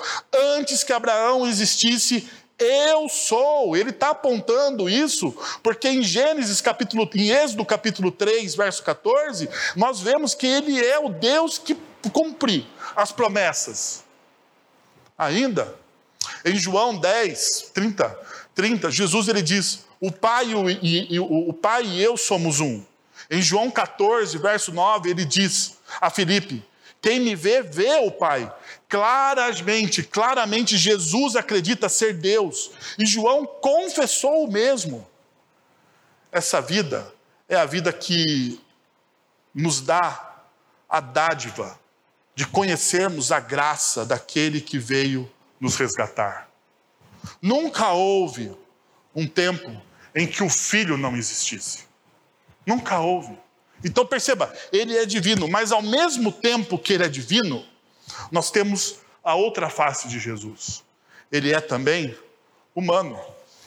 [0.59, 2.29] Antes que Abraão existisse,
[2.61, 3.77] eu sou.
[3.77, 10.01] Ele está apontando isso, porque em Gênesis capítulo, em Êxodo capítulo 3, verso 14, nós
[10.01, 11.77] vemos que ele é o Deus que
[12.13, 14.05] cumpre as promessas.
[15.19, 15.75] Ainda,
[16.45, 18.19] em João 10, 30,
[18.55, 20.47] 30 Jesus ele diz: o pai
[20.83, 22.83] e, e, o, pai e eu somos um.
[23.31, 26.65] Em João 14, verso 9, ele diz a Filipe:
[27.03, 28.51] Quem me vê, vê o Pai.
[28.91, 32.73] Claramente, claramente, Jesus acredita ser Deus.
[32.99, 35.09] E João confessou o mesmo.
[36.33, 37.15] Essa vida
[37.49, 38.61] é a vida que
[39.55, 40.43] nos dá
[40.89, 41.79] a dádiva
[42.35, 46.49] de conhecermos a graça daquele que veio nos resgatar.
[47.41, 48.53] Nunca houve
[49.15, 49.81] um tempo
[50.13, 51.85] em que o filho não existisse.
[52.67, 53.39] Nunca houve.
[53.85, 57.65] Então perceba, ele é divino, mas ao mesmo tempo que ele é divino,
[58.31, 60.83] nós temos a outra face de Jesus.
[61.31, 62.17] Ele é também
[62.75, 63.19] humano.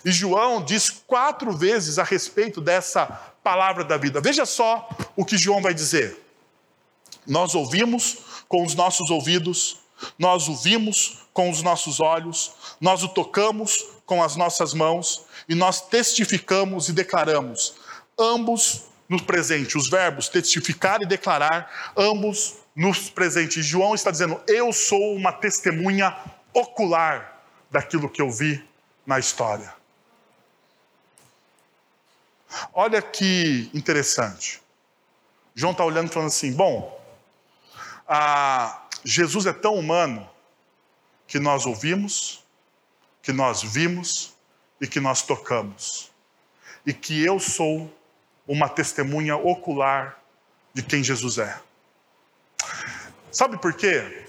[0.04, 3.06] E João diz quatro vezes a respeito dessa
[3.44, 4.20] palavra da vida.
[4.20, 6.18] Veja só o que João vai dizer.
[7.26, 8.18] Nós ouvimos
[8.50, 9.78] com os nossos ouvidos,
[10.20, 15.56] nós o vimos com os nossos olhos, nós o tocamos com as nossas mãos e
[15.56, 17.76] nós testificamos e declaramos,
[18.20, 23.66] ambos no presente, os verbos testificar e declarar, ambos nos presentes.
[23.66, 26.16] João está dizendo: Eu sou uma testemunha
[26.54, 28.64] ocular daquilo que eu vi
[29.06, 29.74] na história.
[32.74, 34.62] Olha que interessante.
[35.56, 37.02] João está olhando e falando assim: Bom,
[39.04, 40.30] Jesus é tão humano
[41.28, 42.44] que nós ouvimos,
[43.22, 44.34] que nós vimos
[44.80, 46.12] e que nós tocamos.
[46.86, 47.92] E que eu sou
[48.48, 50.20] uma testemunha ocular
[50.74, 51.60] de quem Jesus é.
[53.32, 54.26] Sabe por quê?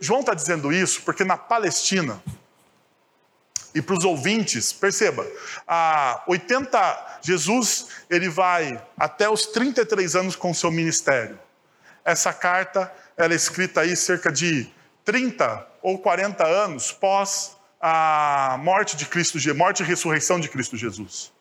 [0.00, 2.22] João está dizendo isso porque na Palestina,
[3.74, 5.26] e para os ouvintes, perceba,
[5.66, 11.38] a 80, Jesus ele vai até os 33 anos com seu ministério.
[12.04, 14.70] Essa carta ela é escrita aí cerca de
[15.04, 21.32] 30 ou 40 anos pós a morte de Cristo, morte e ressurreição de Cristo Jesus.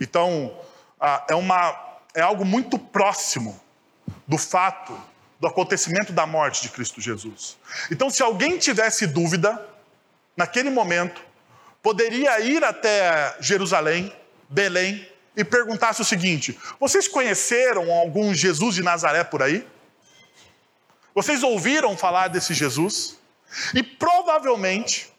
[0.00, 0.58] Então,
[1.28, 3.58] é, uma, é algo muito próximo
[4.28, 4.96] do fato
[5.40, 7.56] do acontecimento da morte de Cristo Jesus.
[7.90, 9.66] Então, se alguém tivesse dúvida,
[10.36, 11.22] naquele momento,
[11.82, 14.12] poderia ir até Jerusalém,
[14.48, 19.66] Belém, e perguntasse o seguinte: Vocês conheceram algum Jesus de Nazaré por aí?
[21.14, 23.18] Vocês ouviram falar desse Jesus?
[23.74, 25.10] E provavelmente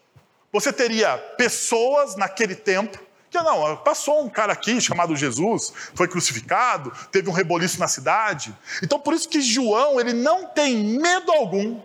[0.52, 3.00] você teria pessoas naquele tempo
[3.43, 8.56] não, passou um cara aqui chamado Jesus, foi crucificado, teve um reboliço na cidade.
[8.82, 11.82] Então por isso que João, ele não tem medo algum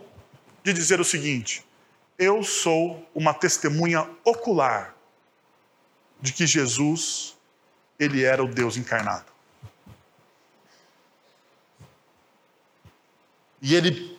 [0.63, 1.65] de dizer o seguinte:
[2.17, 4.95] eu sou uma testemunha ocular
[6.21, 7.35] de que Jesus,
[7.99, 9.31] ele era o Deus encarnado.
[13.61, 14.17] E ele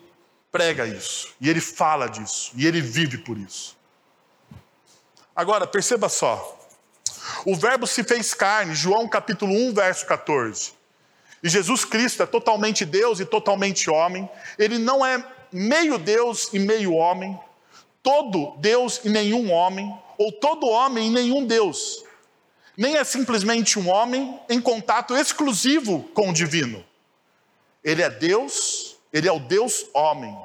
[0.50, 3.76] prega isso, e ele fala disso, e ele vive por isso.
[5.34, 6.58] Agora, perceba só,
[7.46, 10.72] o Verbo se fez carne, João capítulo 1, verso 14.
[11.40, 14.28] E Jesus Cristo é totalmente Deus e totalmente homem.
[14.58, 17.38] Ele não é meio Deus e meio homem,
[18.02, 22.02] todo Deus e nenhum homem, ou todo homem e nenhum Deus.
[22.76, 26.84] Nem é simplesmente um homem em contato exclusivo com o divino.
[27.84, 30.36] Ele é Deus, ele é o Deus homem.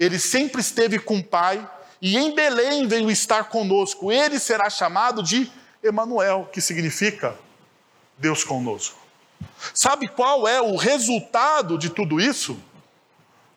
[0.00, 1.64] Ele sempre esteve com o Pai
[2.02, 4.10] e em Belém veio estar conosco.
[4.10, 7.36] Ele será chamado de Emanuel, que significa
[8.18, 8.98] Deus conosco.
[9.74, 12.60] Sabe qual é o resultado de tudo isso?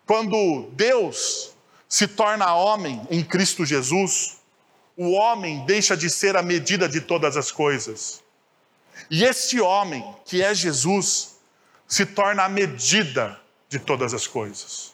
[0.05, 1.53] Quando Deus
[1.87, 4.37] se torna homem em Cristo Jesus,
[4.95, 8.23] o homem deixa de ser a medida de todas as coisas.
[9.09, 11.35] E este homem, que é Jesus,
[11.87, 14.93] se torna a medida de todas as coisas.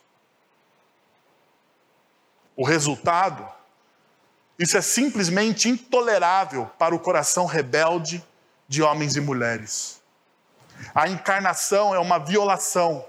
[2.56, 3.48] O resultado,
[4.60, 8.22] isso é simplesmente intolerável para o coração rebelde
[8.68, 10.02] de homens e mulheres.
[10.94, 13.06] A encarnação é uma violação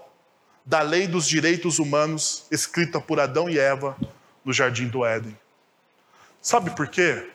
[0.65, 3.97] da lei dos direitos humanos escrita por Adão e Eva
[4.45, 5.37] no jardim do Éden.
[6.41, 7.29] Sabe por quê?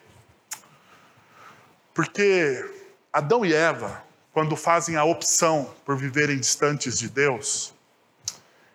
[1.93, 2.73] Porque
[3.11, 4.01] Adão e Eva,
[4.31, 7.73] quando fazem a opção por viverem distantes de Deus,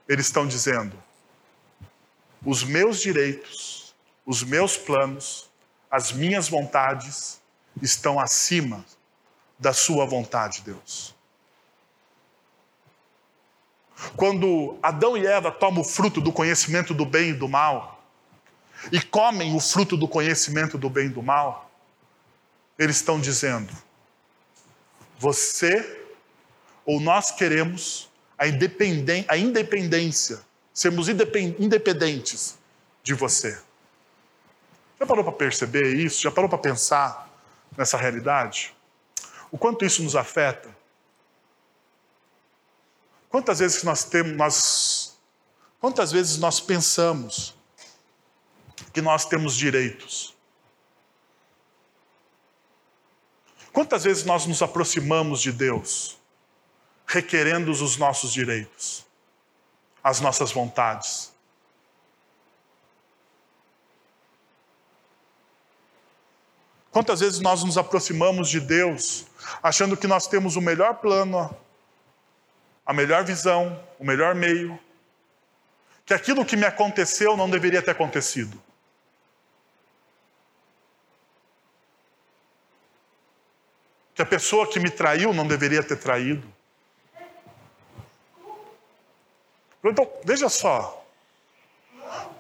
[0.06, 0.96] eles estão dizendo:
[2.44, 3.79] os meus direitos,
[4.30, 5.50] os meus planos,
[5.90, 7.40] as minhas vontades
[7.82, 8.84] estão acima
[9.58, 11.12] da sua vontade, Deus.
[14.14, 18.04] Quando Adão e Eva tomam o fruto do conhecimento do bem e do mal,
[18.92, 21.68] e comem o fruto do conhecimento do bem e do mal,
[22.78, 23.76] eles estão dizendo:
[25.18, 26.06] você
[26.86, 28.08] ou nós queremos
[28.38, 30.40] a, a independência,
[30.72, 32.56] sermos independentes
[33.02, 33.60] de você.
[35.00, 36.20] Já parou para perceber isso?
[36.20, 37.26] Já parou para pensar
[37.74, 38.76] nessa realidade?
[39.50, 40.68] O quanto isso nos afeta?
[43.30, 45.18] Quantas vezes nós temos, nós,
[45.80, 47.54] quantas vezes nós pensamos
[48.92, 50.36] que nós temos direitos?
[53.72, 56.18] Quantas vezes nós nos aproximamos de Deus,
[57.06, 59.06] requerendo os nossos direitos,
[60.02, 61.29] as nossas vontades?
[66.90, 69.26] Quantas vezes nós nos aproximamos de Deus,
[69.62, 71.54] achando que nós temos o melhor plano,
[72.84, 74.78] a melhor visão, o melhor meio,
[76.04, 78.60] que aquilo que me aconteceu não deveria ter acontecido.
[84.20, 86.46] que a pessoa que me traiu não deveria ter traído.
[89.82, 91.02] Então, veja só.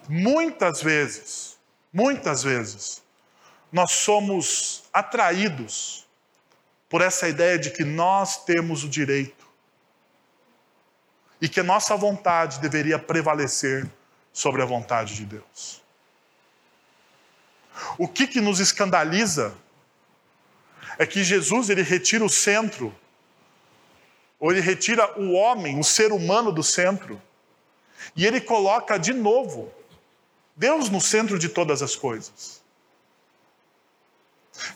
[0.06, 1.58] Muitas vezes,
[1.90, 3.02] muitas vezes,
[3.72, 6.06] nós somos atraídos
[6.88, 9.46] por essa ideia de que nós temos o direito
[11.40, 13.88] e que a nossa vontade deveria prevalecer
[14.32, 15.80] sobre a vontade de Deus.
[17.96, 19.54] O que, que nos escandaliza
[20.98, 22.94] é que Jesus ele retira o centro,
[24.38, 27.20] ou ele retira o homem, o ser humano do centro,
[28.14, 29.72] e ele coloca de novo
[30.56, 32.59] Deus no centro de todas as coisas.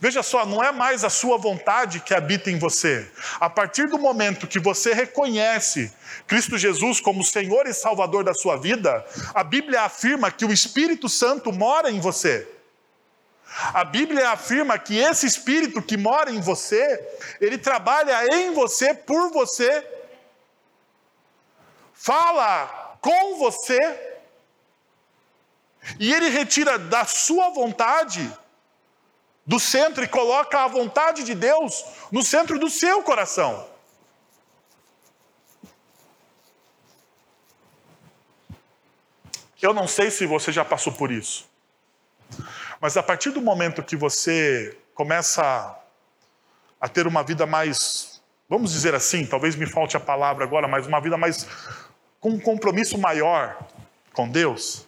[0.00, 3.10] Veja só, não é mais a sua vontade que habita em você.
[3.40, 5.92] A partir do momento que você reconhece
[6.26, 9.04] Cristo Jesus como Senhor e Salvador da sua vida,
[9.34, 12.48] a Bíblia afirma que o Espírito Santo mora em você.
[13.72, 17.00] A Bíblia afirma que esse espírito que mora em você,
[17.40, 19.86] ele trabalha em você, por você,
[21.92, 23.80] fala com você,
[26.00, 28.28] e ele retira da sua vontade
[29.46, 33.66] do centro e coloca a vontade de Deus no centro do seu coração.
[39.60, 41.48] Eu não sei se você já passou por isso.
[42.80, 45.78] Mas a partir do momento que você começa
[46.78, 50.86] a ter uma vida mais, vamos dizer assim, talvez me falte a palavra agora, mas
[50.86, 51.46] uma vida mais
[52.20, 53.58] com um compromisso maior
[54.12, 54.86] com Deus,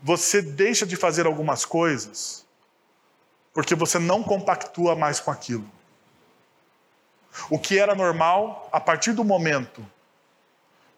[0.00, 2.46] você deixa de fazer algumas coisas
[3.52, 5.68] porque você não compactua mais com aquilo.
[7.48, 9.84] O que era normal, a partir do momento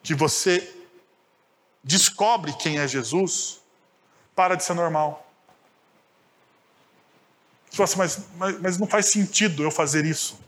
[0.03, 0.75] que você
[1.83, 3.61] descobre quem é Jesus,
[4.35, 5.27] para de ser normal.
[7.71, 10.39] Você fala assim, mas, mas, mas não faz sentido eu fazer isso.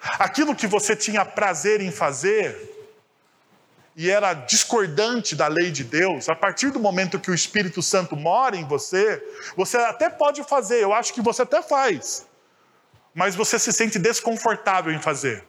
[0.00, 2.67] Aquilo que você tinha prazer em fazer
[3.98, 8.14] e era discordante da lei de Deus, a partir do momento que o Espírito Santo
[8.14, 9.20] mora em você,
[9.56, 12.24] você até pode fazer, eu acho que você até faz,
[13.12, 15.44] mas você se sente desconfortável em fazer.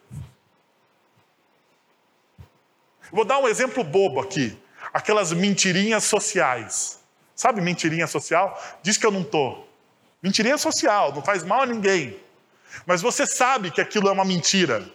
[3.12, 4.58] Vou dar um exemplo bobo aqui:
[4.92, 6.98] aquelas mentirinhas sociais.
[7.36, 8.60] Sabe mentirinha social?
[8.82, 9.70] Diz que eu não estou.
[10.24, 12.20] Mentirinha social, não faz mal a ninguém.
[12.84, 14.92] Mas você sabe que aquilo é uma mentira.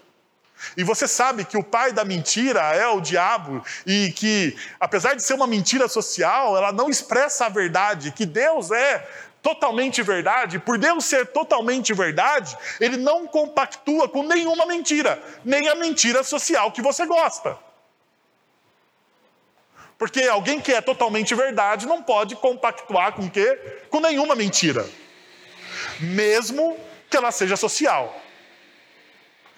[0.77, 5.23] E você sabe que o pai da mentira é o diabo e que, apesar de
[5.23, 9.07] ser uma mentira social, ela não expressa a verdade, que Deus é
[9.43, 15.75] totalmente verdade, por Deus ser totalmente verdade, ele não compactua com nenhuma mentira, nem a
[15.75, 17.59] mentira social que você gosta.
[19.99, 23.59] Porque alguém que é totalmente verdade não pode compactuar com quê?
[23.91, 24.89] Com nenhuma mentira.
[26.01, 26.77] Mesmo
[27.09, 28.21] que ela seja social.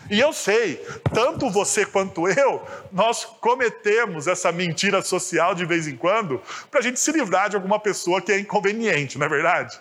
[0.09, 0.77] E eu sei,
[1.13, 6.41] tanto você quanto eu, nós cometemos essa mentira social de vez em quando
[6.71, 9.81] para a gente se livrar de alguma pessoa que é inconveniente, não é verdade?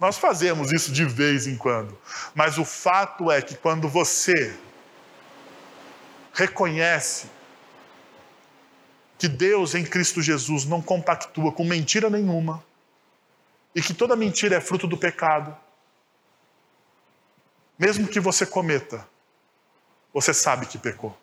[0.00, 1.96] Nós fazemos isso de vez em quando.
[2.34, 4.52] Mas o fato é que quando você
[6.32, 7.28] reconhece
[9.16, 12.64] que Deus em Cristo Jesus não compactua com mentira nenhuma
[13.72, 15.56] e que toda mentira é fruto do pecado,
[17.82, 19.04] mesmo que você cometa,
[20.14, 21.18] você sabe que pecou.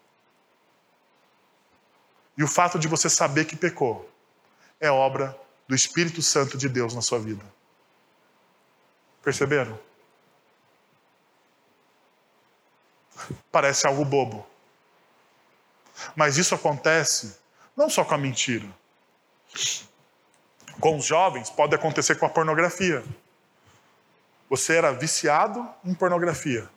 [2.37, 4.11] E o fato de você saber que pecou
[4.77, 5.39] é obra
[5.69, 7.45] do Espírito Santo de Deus na sua vida.
[9.23, 9.79] Perceberam?
[13.49, 14.45] Parece algo bobo.
[16.13, 17.37] Mas isso acontece
[17.73, 18.67] não só com a mentira.
[20.81, 23.01] Com os jovens, pode acontecer com a pornografia.
[24.49, 26.67] Você era viciado em pornografia.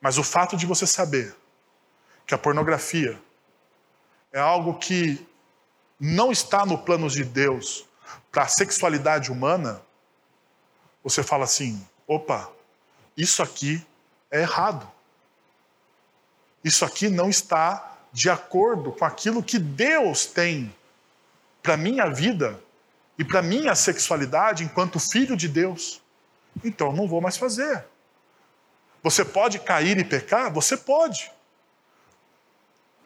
[0.00, 1.34] Mas o fato de você saber
[2.26, 3.20] que a pornografia
[4.32, 5.26] é algo que
[5.98, 7.86] não está no plano de Deus
[8.32, 9.82] para a sexualidade humana,
[11.02, 12.50] você fala assim: opa,
[13.16, 13.84] isso aqui
[14.30, 14.90] é errado.
[16.64, 20.74] Isso aqui não está de acordo com aquilo que Deus tem
[21.62, 22.58] para minha vida
[23.20, 26.00] e para minha sexualidade enquanto filho de Deus.
[26.64, 27.84] Então não vou mais fazer.
[29.02, 30.50] Você pode cair e pecar?
[30.50, 31.30] Você pode.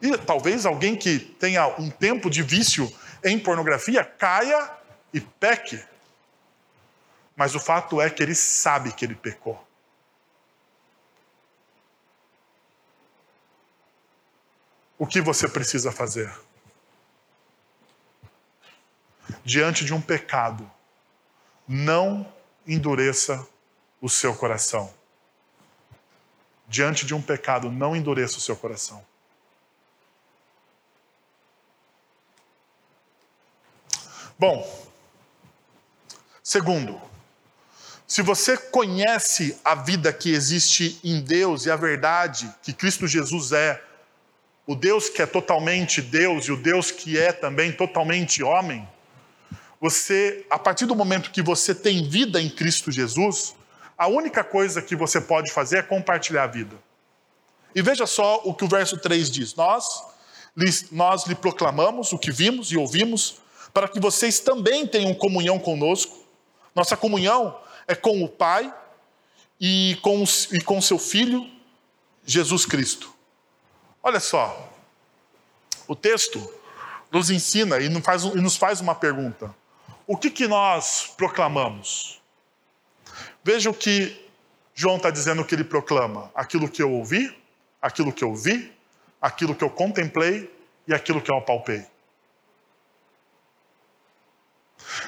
[0.01, 2.89] E talvez alguém que tenha um tempo de vício
[3.25, 4.71] em pornografia caia
[5.13, 5.83] e peque.
[7.35, 9.61] Mas o fato é que ele sabe que ele pecou.
[14.97, 16.33] O que você precisa fazer?
[19.45, 20.69] Diante de um pecado,
[21.67, 22.27] não
[22.65, 23.47] endureça
[24.01, 24.91] o seu coração.
[26.67, 29.05] Diante de um pecado, não endureça o seu coração.
[34.37, 34.67] Bom,
[36.43, 36.99] segundo,
[38.07, 43.51] se você conhece a vida que existe em Deus e a verdade que Cristo Jesus
[43.51, 43.81] é,
[44.65, 48.89] o Deus que é totalmente Deus e o Deus que é também totalmente homem,
[49.79, 53.55] você, a partir do momento que você tem vida em Cristo Jesus,
[53.97, 56.75] a única coisa que você pode fazer é compartilhar a vida.
[57.73, 60.03] E veja só o que o verso 3 diz: Nós,
[60.91, 63.41] nós lhe proclamamos o que vimos e ouvimos,
[63.73, 66.23] para que vocês também tenham comunhão conosco.
[66.73, 67.57] Nossa comunhão
[67.87, 68.73] é com o Pai
[69.59, 71.49] e com, e com seu Filho,
[72.25, 73.13] Jesus Cristo.
[74.01, 74.71] Olha só,
[75.87, 76.53] o texto
[77.11, 79.53] nos ensina e nos faz, uma pergunta
[80.07, 82.21] o que, que nós proclamamos?
[83.43, 84.29] Veja o que
[84.73, 87.35] João está dizendo que ele proclama: aquilo que eu ouvi,
[87.81, 88.73] aquilo que eu vi,
[89.21, 90.53] aquilo que eu contemplei
[90.87, 91.85] e aquilo que eu apalpei.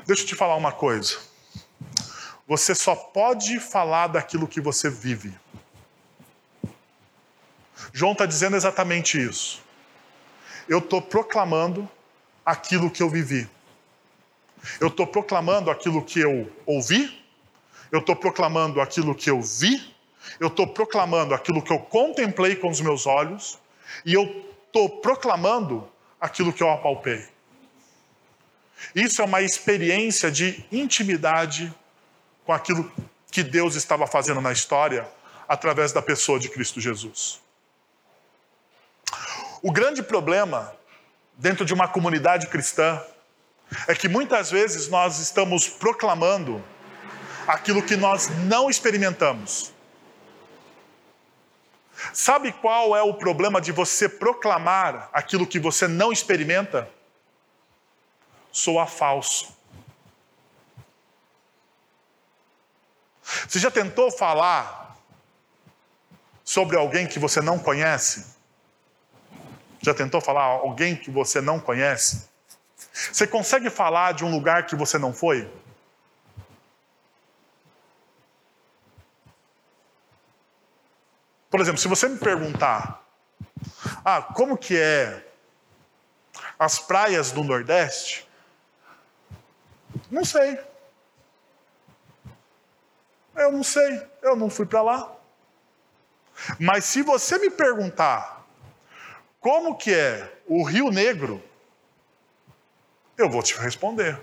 [0.06, 1.18] Deixa eu te falar uma coisa.
[2.48, 5.38] Você só pode falar daquilo que você vive.
[7.92, 9.62] João está dizendo exatamente isso.
[10.68, 11.90] Eu estou proclamando
[12.46, 13.50] aquilo que eu vivi.
[14.80, 17.24] Eu estou proclamando aquilo que eu ouvi,
[17.92, 19.96] eu estou proclamando aquilo que eu vi,
[20.40, 23.58] eu estou proclamando aquilo que eu contemplei com os meus olhos,
[24.06, 25.90] e eu estou proclamando
[26.20, 27.26] aquilo que eu apalpei.
[28.94, 31.74] Isso é uma experiência de intimidade
[32.46, 32.92] com aquilo
[33.32, 35.08] que Deus estava fazendo na história
[35.48, 37.42] através da pessoa de Cristo Jesus.
[39.62, 40.74] O grande problema
[41.38, 43.02] dentro de uma comunidade cristã
[43.88, 46.64] é que muitas vezes nós estamos proclamando
[47.48, 49.72] aquilo que nós não experimentamos.
[52.14, 56.90] Sabe qual é o problema de você proclamar aquilo que você não experimenta?
[58.52, 59.56] Soa falso.
[63.48, 64.98] Você já tentou falar
[66.44, 68.26] sobre alguém que você não conhece?
[69.82, 72.30] Já tentou falar alguém que você não conhece?
[73.12, 75.48] Você consegue falar de um lugar que você não foi?
[81.50, 83.04] Por exemplo, se você me perguntar,
[84.04, 85.26] ah, como que é
[86.58, 88.28] as praias do Nordeste?
[90.10, 90.60] Não sei.
[93.36, 95.16] Eu não sei, eu não fui para lá.
[96.60, 98.44] Mas se você me perguntar
[99.40, 101.44] como que é o Rio Negro,
[103.18, 104.20] eu vou te responder.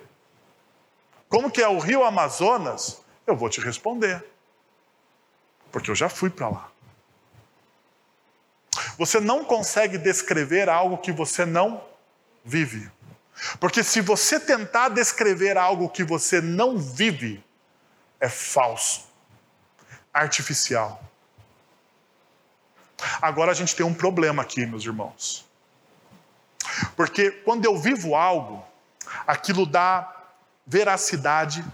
[1.29, 4.25] Como que é o Rio Amazonas, eu vou te responder.
[5.73, 6.71] Porque eu já fui para lá.
[8.97, 11.83] Você não consegue descrever algo que você não
[12.45, 12.91] vive.
[13.59, 17.43] Porque se você tentar descrever algo que você não vive,
[18.21, 19.09] é falso,
[20.13, 21.03] artificial.
[23.21, 25.45] Agora a gente tem um problema aqui, meus irmãos.
[26.97, 28.65] Porque quando eu vivo algo,
[29.27, 30.11] aquilo dá
[30.67, 31.65] veracidade,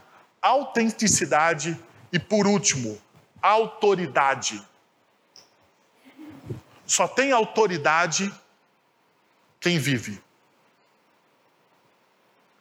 [0.41, 1.79] autenticidade
[2.13, 3.01] e, por último,
[3.41, 4.63] autoridade.
[6.87, 8.33] Só tem autoridade
[9.61, 10.21] quem vive,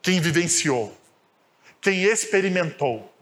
[0.02, 0.96] quem vivenciou,
[1.82, 3.14] quem experimentou.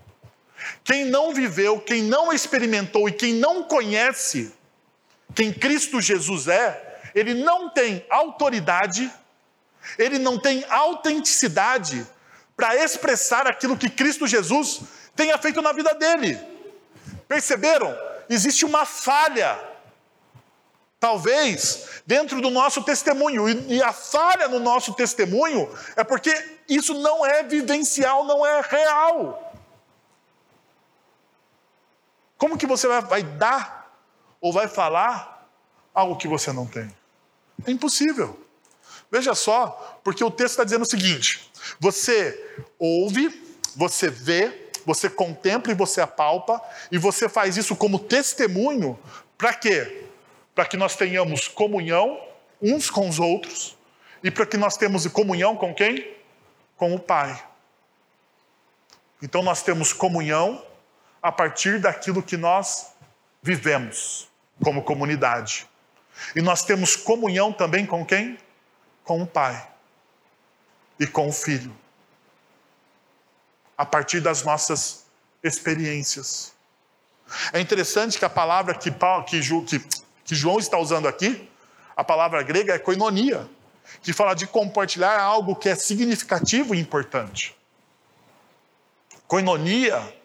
[0.84, 4.52] Quem não viveu, quem não experimentou e quem não conhece
[5.38, 9.12] quem Cristo Jesus é, ele não tem autoridade,
[9.98, 12.06] ele não tem autenticidade
[12.56, 14.82] para expressar aquilo que Cristo Jesus
[15.16, 16.40] tenha feito na vida dele.
[17.28, 17.96] Perceberam?
[18.30, 19.60] Existe uma falha,
[21.00, 26.32] talvez, dentro do nosso testemunho, e a falha no nosso testemunho é porque
[26.68, 29.44] isso não é vivencial, não é real.
[32.38, 33.92] Como que você vai, vai dar
[34.40, 35.50] ou vai falar
[35.94, 36.96] algo que você não tem?
[37.66, 38.47] É impossível.
[39.12, 41.50] Veja só, porque o texto está dizendo o seguinte:
[41.80, 43.30] você ouve,
[43.76, 49.00] você vê, você contempla e você apalpa, e você faz isso como testemunho,
[49.38, 50.06] para quê?
[50.54, 52.20] Para que nós tenhamos comunhão
[52.62, 53.78] uns com os outros,
[54.24, 56.16] e para que nós tenhamos comunhão com quem?
[56.76, 57.42] Com o Pai.
[59.22, 60.64] Então nós temos comunhão
[61.22, 62.88] a partir daquilo que nós
[63.42, 64.28] vivemos
[64.64, 65.68] como comunidade.
[66.36, 68.38] E nós temos comunhão também com quem?
[69.08, 69.68] Com o Pai
[71.00, 71.74] e com o Filho.
[73.78, 75.06] A partir das nossas
[75.42, 76.54] experiências.
[77.54, 79.80] É interessante que a palavra que, que, que,
[80.26, 81.50] que João está usando aqui,
[81.96, 83.50] a palavra grega é koinonia,
[84.02, 87.56] que fala de compartilhar algo que é significativo e importante.
[89.26, 90.16] Koinonia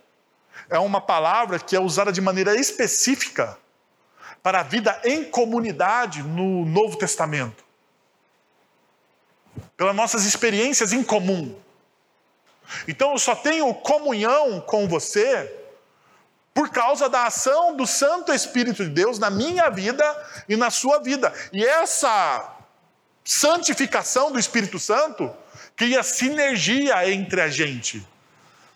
[0.68, 3.56] é uma palavra que é usada de maneira específica
[4.42, 7.61] para a vida em comunidade no Novo Testamento.
[9.76, 11.58] Pelas nossas experiências em comum.
[12.86, 15.58] Então eu só tenho comunhão com você
[16.54, 20.04] por causa da ação do Santo Espírito de Deus na minha vida
[20.48, 21.32] e na sua vida.
[21.52, 22.56] E essa
[23.24, 25.34] santificação do Espírito Santo
[25.76, 28.06] cria sinergia entre a gente.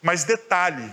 [0.00, 0.92] Mas detalhe,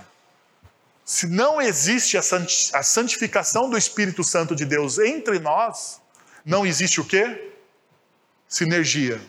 [1.05, 6.01] se não existe a santificação do Espírito Santo de Deus entre nós,
[6.45, 7.53] não existe o quê?
[8.47, 9.21] Sinergia.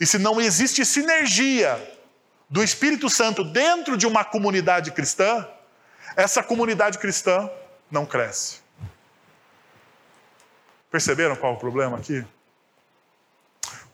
[0.00, 1.96] E se não existe sinergia
[2.48, 5.46] do Espírito Santo dentro de uma comunidade cristã,
[6.16, 7.50] essa comunidade cristã
[7.90, 8.60] não cresce.
[10.90, 12.24] Perceberam qual é o problema aqui?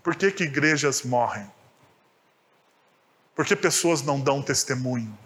[0.02, 1.50] Por que, que igrejas morrem?
[3.34, 5.18] Por que pessoas não dão testemunho?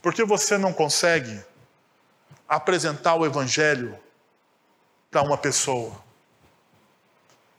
[0.00, 1.42] Porque você não consegue
[2.48, 3.98] apresentar o Evangelho
[5.10, 6.04] para uma pessoa?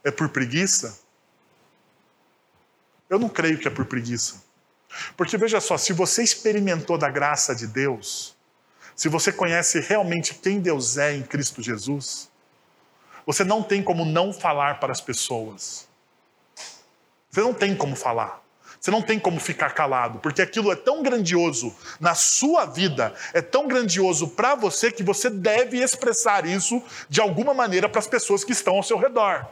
[0.04, 1.07] É por preguiça?
[3.10, 4.44] Eu não creio que é por preguiça.
[5.16, 8.36] Porque veja só, se você experimentou da graça de Deus,
[8.96, 12.30] se você conhece realmente quem Deus é em Cristo Jesus,
[13.26, 15.88] você não tem como não falar para as pessoas.
[17.30, 18.42] Você não tem como falar.
[18.80, 23.42] Você não tem como ficar calado, porque aquilo é tão grandioso na sua vida, é
[23.42, 28.44] tão grandioso para você que você deve expressar isso de alguma maneira para as pessoas
[28.44, 29.48] que estão ao seu redor.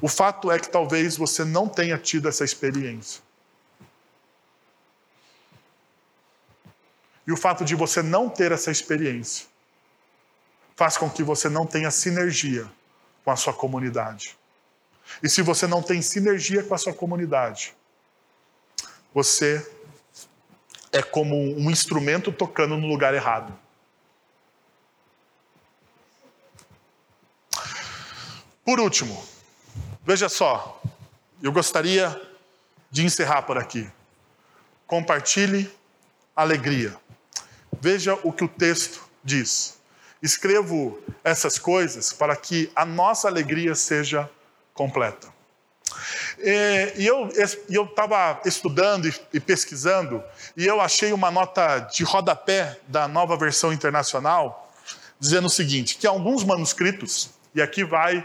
[0.00, 3.22] O fato é que talvez você não tenha tido essa experiência.
[7.26, 9.46] E o fato de você não ter essa experiência
[10.76, 12.66] faz com que você não tenha sinergia
[13.24, 14.38] com a sua comunidade.
[15.22, 17.74] E se você não tem sinergia com a sua comunidade,
[19.12, 19.68] você
[20.92, 23.52] é como um instrumento tocando no lugar errado.
[28.64, 29.26] Por último,
[30.08, 30.80] veja só,
[31.42, 32.18] eu gostaria
[32.90, 33.86] de encerrar por aqui.
[34.86, 35.70] Compartilhe
[36.34, 36.96] alegria.
[37.78, 39.78] Veja o que o texto diz:
[40.22, 44.30] Escrevo essas coisas para que a nossa alegria seja
[44.72, 45.28] completa.
[46.38, 47.28] E eu
[47.84, 50.24] estava estudando e pesquisando,
[50.56, 54.72] e eu achei uma nota de rodapé da nova versão internacional,
[55.20, 58.24] dizendo o seguinte: que alguns manuscritos, e aqui vai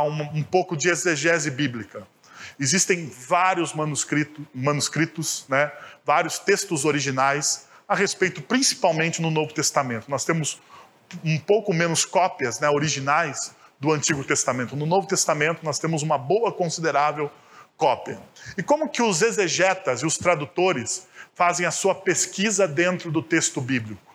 [0.00, 2.06] um, um pouco de exegese bíblica,
[2.58, 5.70] existem vários manuscritos, manuscritos né,
[6.04, 10.10] vários textos originais a respeito, principalmente no Novo Testamento.
[10.10, 10.60] Nós temos
[11.24, 14.76] um pouco menos cópias né, originais do Antigo Testamento.
[14.76, 17.30] No Novo Testamento nós temos uma boa, considerável
[17.76, 18.20] cópia.
[18.56, 23.60] E como que os exegetas e os tradutores fazem a sua pesquisa dentro do texto
[23.60, 24.14] bíblico?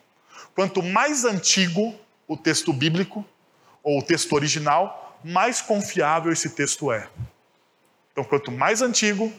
[0.54, 1.94] Quanto mais antigo
[2.26, 3.24] o texto bíblico,
[3.82, 7.08] ou o texto original, mais confiável esse texto é.
[8.12, 9.32] Então, quanto mais antigo,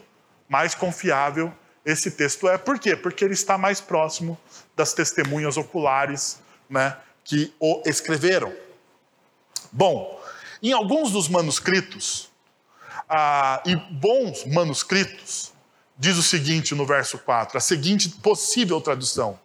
[0.48, 1.54] mais confiável
[1.86, 2.58] esse texto é.
[2.58, 2.96] Por quê?
[2.96, 4.40] Porque ele está mais próximo
[4.76, 8.54] das testemunhas oculares né, que o escreveram.
[9.72, 10.22] Bom,
[10.62, 12.30] em alguns dos manuscritos,
[13.10, 15.52] ah, e bons manuscritos,
[15.98, 19.40] diz o seguinte no verso 4, a seguinte possível tradução: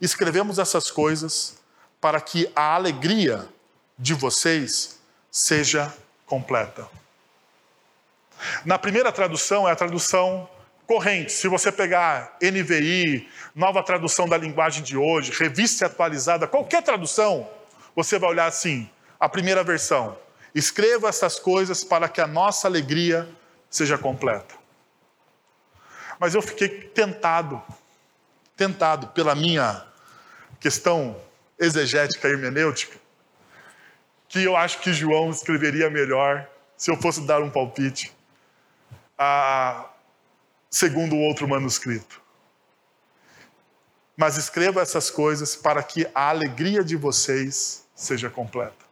[0.00, 1.56] Escrevemos essas coisas
[2.00, 3.48] para que a alegria
[3.98, 4.95] de vocês
[5.36, 6.88] seja completa.
[8.64, 10.48] Na primeira tradução é a tradução
[10.86, 11.30] corrente.
[11.30, 17.46] Se você pegar NVI, nova tradução da linguagem de hoje, revista atualizada, qualquer tradução,
[17.94, 18.88] você vai olhar assim:
[19.20, 20.16] a primeira versão.
[20.54, 23.28] Escreva essas coisas para que a nossa alegria
[23.68, 24.54] seja completa.
[26.18, 27.62] Mas eu fiquei tentado,
[28.56, 29.86] tentado pela minha
[30.58, 31.14] questão
[31.58, 32.98] exegética hermenêutica,
[34.36, 38.12] que eu acho que João escreveria melhor se eu fosse dar um palpite.
[39.18, 39.86] A,
[40.70, 42.20] segundo o outro manuscrito.
[44.14, 48.84] Mas escreva essas coisas para que a alegria de vocês seja completa.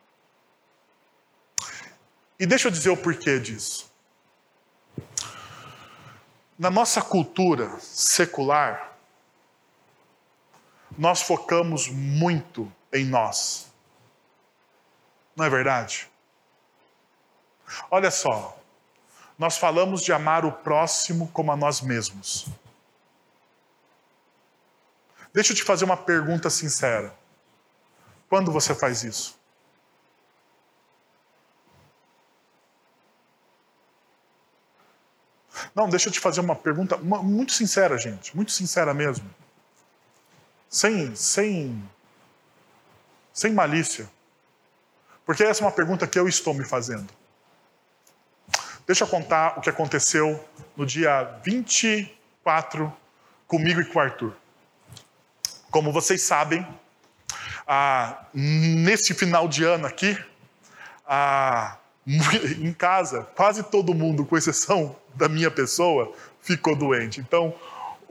[2.40, 3.92] E deixa eu dizer o porquê disso.
[6.58, 8.96] Na nossa cultura secular,
[10.96, 13.73] nós focamos muito em nós.
[15.36, 16.08] Não é verdade?
[17.90, 18.56] Olha só,
[19.38, 22.46] nós falamos de amar o próximo como a nós mesmos.
[25.32, 27.12] Deixa eu te fazer uma pergunta sincera.
[28.28, 29.36] Quando você faz isso?
[35.74, 39.28] Não, deixa eu te fazer uma pergunta muito sincera, gente, muito sincera mesmo.
[40.68, 41.90] Sem, sem,
[43.32, 44.08] sem malícia.
[45.24, 47.08] Porque essa é uma pergunta que eu estou me fazendo.
[48.86, 50.42] Deixa eu contar o que aconteceu
[50.76, 52.92] no dia 24
[53.46, 54.34] comigo e com o Arthur.
[55.70, 56.66] Como vocês sabem,
[57.66, 60.18] ah, nesse final de ano aqui,
[61.06, 67.20] ah, em casa, quase todo mundo, com exceção da minha pessoa, ficou doente.
[67.20, 67.54] Então,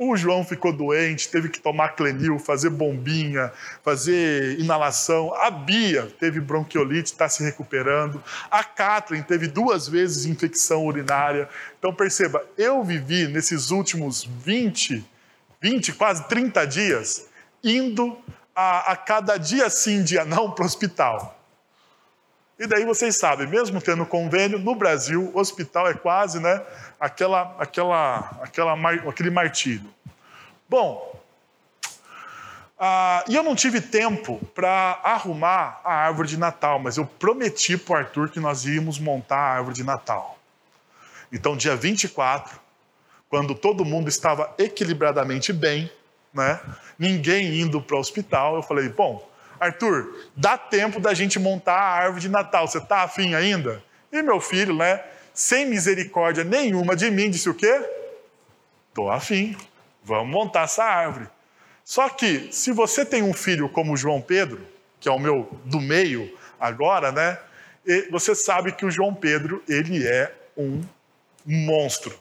[0.10, 3.52] o João ficou doente, teve que tomar clenil, fazer bombinha,
[3.84, 5.34] fazer inalação.
[5.36, 8.24] A Bia teve bronquiolite, está se recuperando.
[8.50, 11.50] A Kathleen teve duas vezes infecção urinária.
[11.78, 15.06] Então perceba, eu vivi nesses últimos 20,
[15.62, 17.28] 20, quase 30 dias,
[17.64, 18.18] indo
[18.56, 21.43] a, a cada dia sim, dia não, para o hospital.
[22.58, 26.62] E daí vocês sabem, mesmo tendo convênio, no Brasil, hospital é quase né,
[27.00, 28.74] aquela, aquela, aquela,
[29.10, 29.90] aquele martírio.
[30.70, 31.14] Bom,
[32.78, 37.78] ah, e eu não tive tempo para arrumar a árvore de Natal, mas eu prometi
[37.78, 40.38] para o Arthur que nós íamos montar a árvore de Natal.
[41.32, 42.60] Então, dia 24,
[43.30, 45.92] quando todo mundo estava equilibradamente bem,
[46.34, 46.60] né,
[47.00, 49.28] ninguém indo para o hospital, eu falei: bom,
[49.64, 53.84] Arthur, dá tempo da gente montar a árvore de Natal, você está afim ainda?
[54.12, 55.04] E meu filho, né,
[55.34, 57.82] sem misericórdia nenhuma de mim, disse o quê?
[58.90, 59.58] Estou afim,
[60.04, 61.28] vamos montar essa árvore.
[61.84, 64.62] Só que, se você tem um filho como João Pedro,
[65.00, 67.38] que é o meu do meio agora, né?
[68.10, 70.82] Você sabe que o João Pedro, ele é um
[71.46, 72.18] monstro.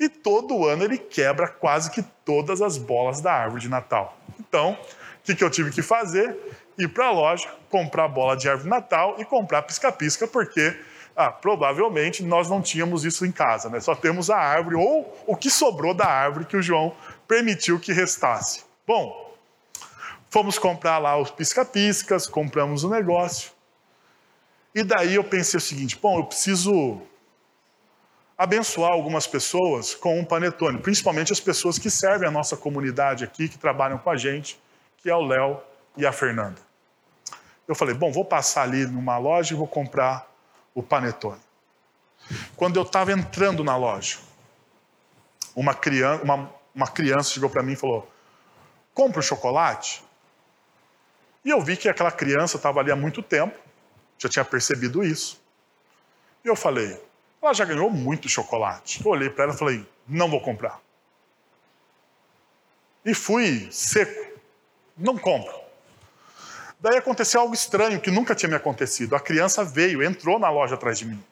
[0.00, 4.18] E todo ano ele quebra quase que todas as bolas da árvore de Natal.
[4.40, 4.76] Então, o
[5.22, 6.36] que, que eu tive que fazer?
[6.76, 10.76] Ir para a loja, comprar bola de árvore Natal e comprar pisca-pisca, porque
[11.16, 13.78] ah, provavelmente nós não tínhamos isso em casa, né?
[13.80, 16.94] só temos a árvore, ou o que sobrou da árvore que o João
[17.28, 18.64] permitiu que restasse.
[18.86, 19.32] Bom,
[20.28, 23.52] fomos comprar lá os pisca-piscas, compramos o negócio.
[24.74, 27.00] E daí eu pensei o seguinte: bom, eu preciso
[28.36, 33.48] abençoar algumas pessoas com um panetone, principalmente as pessoas que servem a nossa comunidade aqui,
[33.48, 34.60] que trabalham com a gente,
[34.98, 35.60] que é o Léo
[35.96, 36.60] e a Fernanda.
[37.66, 40.30] Eu falei, bom, vou passar ali numa loja e vou comprar
[40.74, 41.40] o panetone.
[42.56, 44.18] Quando eu estava entrando na loja,
[45.54, 48.10] uma criança, uma, uma criança chegou para mim e falou:
[48.92, 50.02] compra o chocolate?
[51.44, 53.56] E eu vi que aquela criança estava ali há muito tempo,
[54.18, 55.40] já tinha percebido isso.
[56.44, 57.00] E eu falei:
[57.40, 59.04] ela já ganhou muito chocolate.
[59.04, 60.80] Eu olhei para ela e falei: não vou comprar.
[63.04, 64.40] E fui seco:
[64.96, 65.63] não compro.
[66.84, 69.16] Daí aconteceu algo estranho que nunca tinha me acontecido.
[69.16, 71.24] A criança veio, entrou na loja atrás de mim.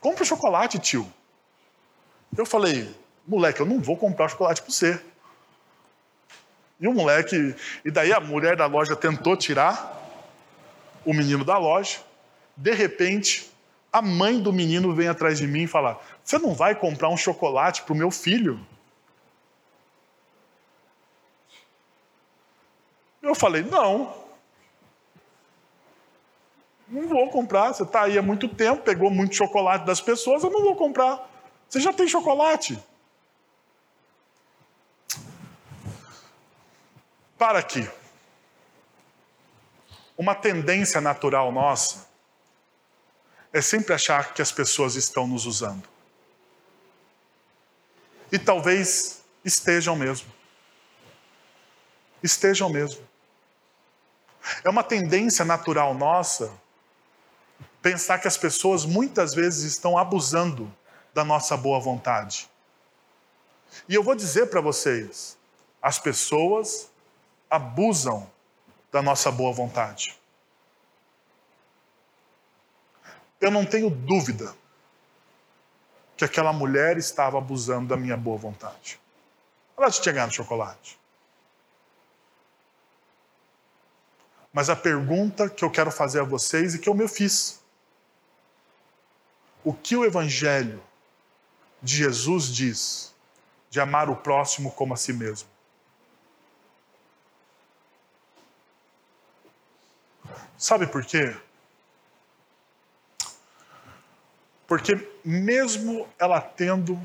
[0.00, 1.06] Compre chocolate, tio.
[2.34, 2.88] Eu falei,
[3.28, 4.98] moleque, eu não vou comprar chocolate para você.
[6.80, 7.54] E o moleque,
[7.84, 10.00] e daí a mulher da loja tentou tirar
[11.04, 11.98] o menino da loja.
[12.56, 13.52] De repente,
[13.92, 17.18] a mãe do menino vem atrás de mim e fala: Você não vai comprar um
[17.18, 18.58] chocolate para o meu filho?
[23.22, 24.21] Eu falei: Não.
[26.92, 27.72] Não vou comprar.
[27.72, 31.26] Você está aí há muito tempo, pegou muito chocolate das pessoas, eu não vou comprar.
[31.66, 32.78] Você já tem chocolate.
[37.38, 37.90] Para aqui.
[40.18, 42.06] Uma tendência natural nossa
[43.54, 45.88] é sempre achar que as pessoas estão nos usando.
[48.30, 50.30] E talvez estejam mesmo.
[52.22, 53.02] Estejam mesmo.
[54.62, 56.52] É uma tendência natural nossa
[57.82, 60.72] pensar que as pessoas muitas vezes estão abusando
[61.12, 62.48] da nossa boa vontade.
[63.88, 65.36] E eu vou dizer para vocês:
[65.82, 66.90] as pessoas
[67.50, 68.30] abusam
[68.90, 70.18] da nossa boa vontade.
[73.40, 74.54] Eu não tenho dúvida
[76.16, 79.00] que aquela mulher estava abusando da minha boa vontade.
[79.76, 80.98] Ela tinha ganhado chocolate.
[84.52, 87.61] Mas a pergunta que eu quero fazer a vocês e que eu me fiz
[89.64, 90.82] o que o Evangelho
[91.82, 93.14] de Jesus diz
[93.70, 95.48] de amar o próximo como a si mesmo.
[100.58, 101.34] Sabe por quê?
[104.66, 104.92] Porque
[105.24, 107.00] mesmo ela tendo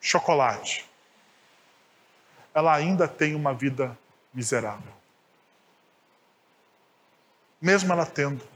[0.00, 0.88] chocolate,
[2.54, 3.98] ela ainda tem uma vida
[4.32, 4.92] miserável.
[7.60, 8.53] Mesmo ela tendo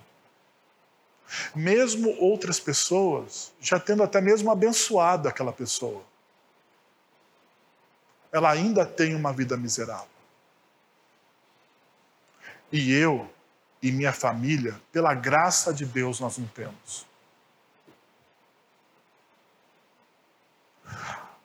[1.55, 6.03] mesmo outras pessoas já tendo até mesmo abençoado aquela pessoa,
[8.33, 10.09] ela ainda tem uma vida miserável.
[12.71, 13.29] E eu
[13.83, 17.07] e minha família, pela graça de Deus, nós não temos.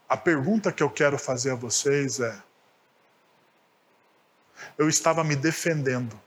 [0.09, 2.41] A pergunta que eu quero fazer a vocês é:
[4.77, 6.19] eu estava me defendendo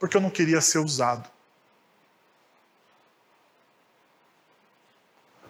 [0.00, 1.28] porque eu não queria ser usado.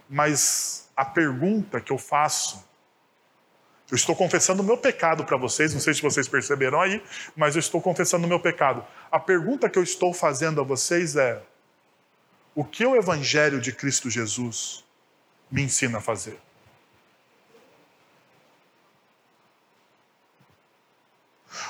[0.09, 2.62] Mas a pergunta que eu faço,
[3.88, 7.01] eu estou confessando o meu pecado para vocês, não sei se vocês perceberam aí,
[7.36, 8.84] mas eu estou confessando o meu pecado.
[9.11, 11.40] A pergunta que eu estou fazendo a vocês é:
[12.53, 14.84] o que o Evangelho de Cristo Jesus
[15.48, 16.40] me ensina a fazer?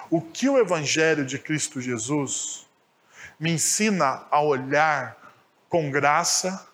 [0.09, 2.70] O que o Evangelho de Cristo Jesus
[3.41, 5.17] me ensina a olhar
[5.71, 6.69] com graça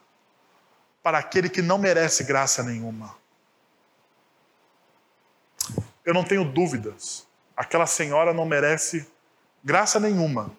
[1.00, 3.16] para aquele que não merece graça nenhuma.
[6.04, 7.24] Eu não tenho dúvidas,
[7.56, 9.08] aquela senhora não merece
[9.62, 10.50] graça nenhuma.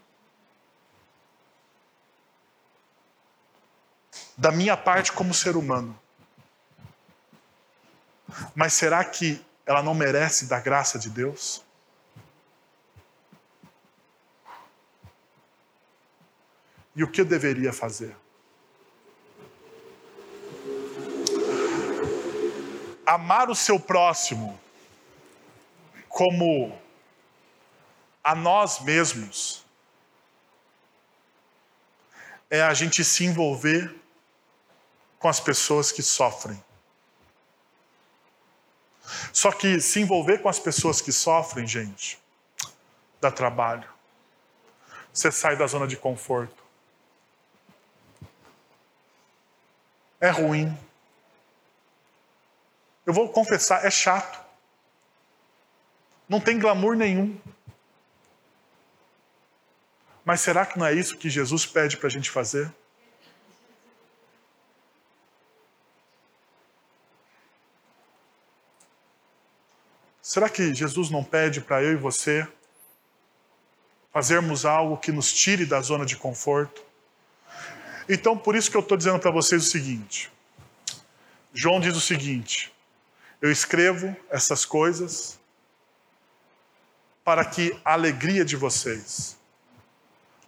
[4.38, 6.00] Da minha parte como ser humano.
[8.56, 11.67] Mas será que ela não merece da graça de Deus?
[16.98, 18.18] E o que deveria fazer?
[23.06, 24.60] Amar o seu próximo
[26.10, 26.76] como
[28.24, 29.64] a nós mesmos
[32.50, 33.96] é a gente se envolver
[35.20, 36.62] com as pessoas que sofrem.
[39.32, 42.20] Só que se envolver com as pessoas que sofrem, gente,
[43.22, 43.88] dá trabalho.
[45.14, 46.67] Você sai da zona de conforto.
[50.20, 50.78] É ruim.
[53.06, 54.40] Eu vou confessar, é chato.
[56.28, 57.40] Não tem glamour nenhum.
[60.26, 62.74] Mas será que não é isso que Jesus pede para a gente fazer?
[70.22, 72.46] Será que Jesus não pede para eu e você
[74.18, 76.84] fazermos algo que nos tire da zona de conforto.
[78.10, 80.32] Então, por isso que eu estou dizendo para vocês o seguinte:
[81.54, 82.74] João diz o seguinte:
[83.42, 85.40] eu escrevo essas coisas
[87.24, 89.38] para que a alegria de vocês,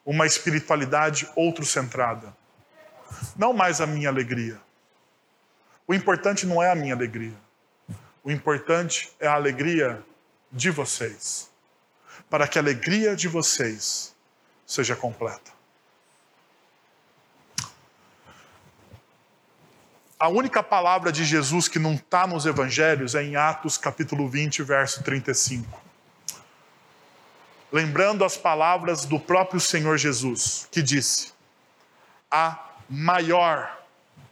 [0.06, 2.34] uma espiritualidade outro-centrada,
[3.36, 4.60] não mais a minha alegria.
[5.86, 7.36] O importante não é a minha alegria.
[8.24, 10.04] O importante é a alegria
[10.52, 11.50] de vocês.
[12.30, 14.16] Para que a alegria de vocês
[14.66, 15.59] seja completa.
[20.20, 24.62] A única palavra de Jesus que não está nos evangelhos é em Atos capítulo 20,
[24.64, 25.82] verso 35.
[27.72, 31.32] Lembrando as palavras do próprio Senhor Jesus, que disse:
[32.30, 32.60] há
[32.90, 33.82] maior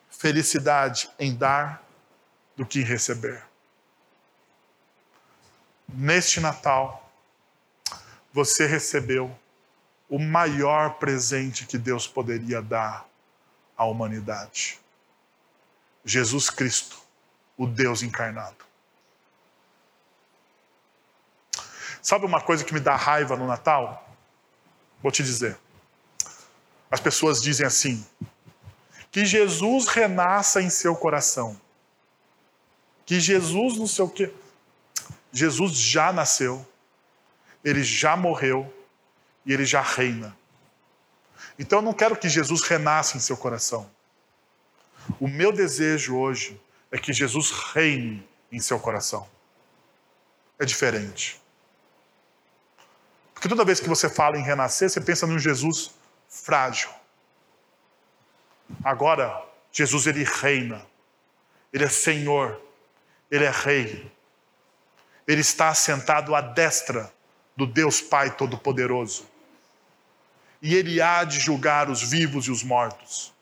[0.09, 1.81] felicidade em dar
[2.57, 3.45] do que em receber.
[5.87, 7.09] Neste Natal,
[8.33, 9.33] você recebeu
[10.09, 13.05] o maior presente que Deus poderia dar
[13.77, 14.81] à humanidade.
[16.05, 16.97] Jesus Cristo,
[17.57, 18.65] o Deus encarnado.
[22.01, 24.09] Sabe uma coisa que me dá raiva no Natal?
[25.01, 25.57] Vou te dizer.
[26.89, 28.05] As pessoas dizem assim:
[29.11, 31.59] que Jesus renasça em seu coração.
[33.05, 34.33] Que Jesus não sei o quê.
[35.31, 36.65] Jesus já nasceu,
[37.63, 38.73] ele já morreu
[39.45, 40.35] e ele já reina.
[41.59, 43.89] Então eu não quero que Jesus renasça em seu coração.
[45.19, 46.59] O meu desejo hoje
[46.91, 49.27] é que Jesus reine em seu coração.
[50.59, 51.41] É diferente.
[53.33, 55.91] Porque toda vez que você fala em renascer, você pensa num Jesus
[56.27, 56.89] frágil.
[58.83, 60.85] Agora, Jesus ele reina.
[61.71, 62.59] Ele é Senhor.
[63.29, 64.11] Ele é rei.
[65.27, 67.13] Ele está sentado à destra
[67.55, 69.25] do Deus Pai Todo-Poderoso.
[70.61, 73.33] E ele há de julgar os vivos e os mortos.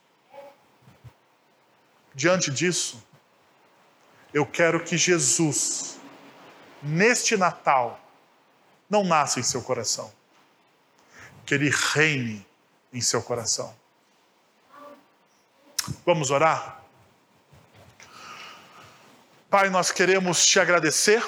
[2.16, 3.06] Diante disso,
[4.32, 5.98] eu quero que Jesus,
[6.82, 8.00] neste Natal,
[8.88, 10.10] não nasça em seu coração,
[11.44, 12.46] que ele reine
[12.90, 13.76] em seu coração.
[16.06, 16.82] Vamos orar?
[19.50, 21.22] Pai, nós queremos te agradecer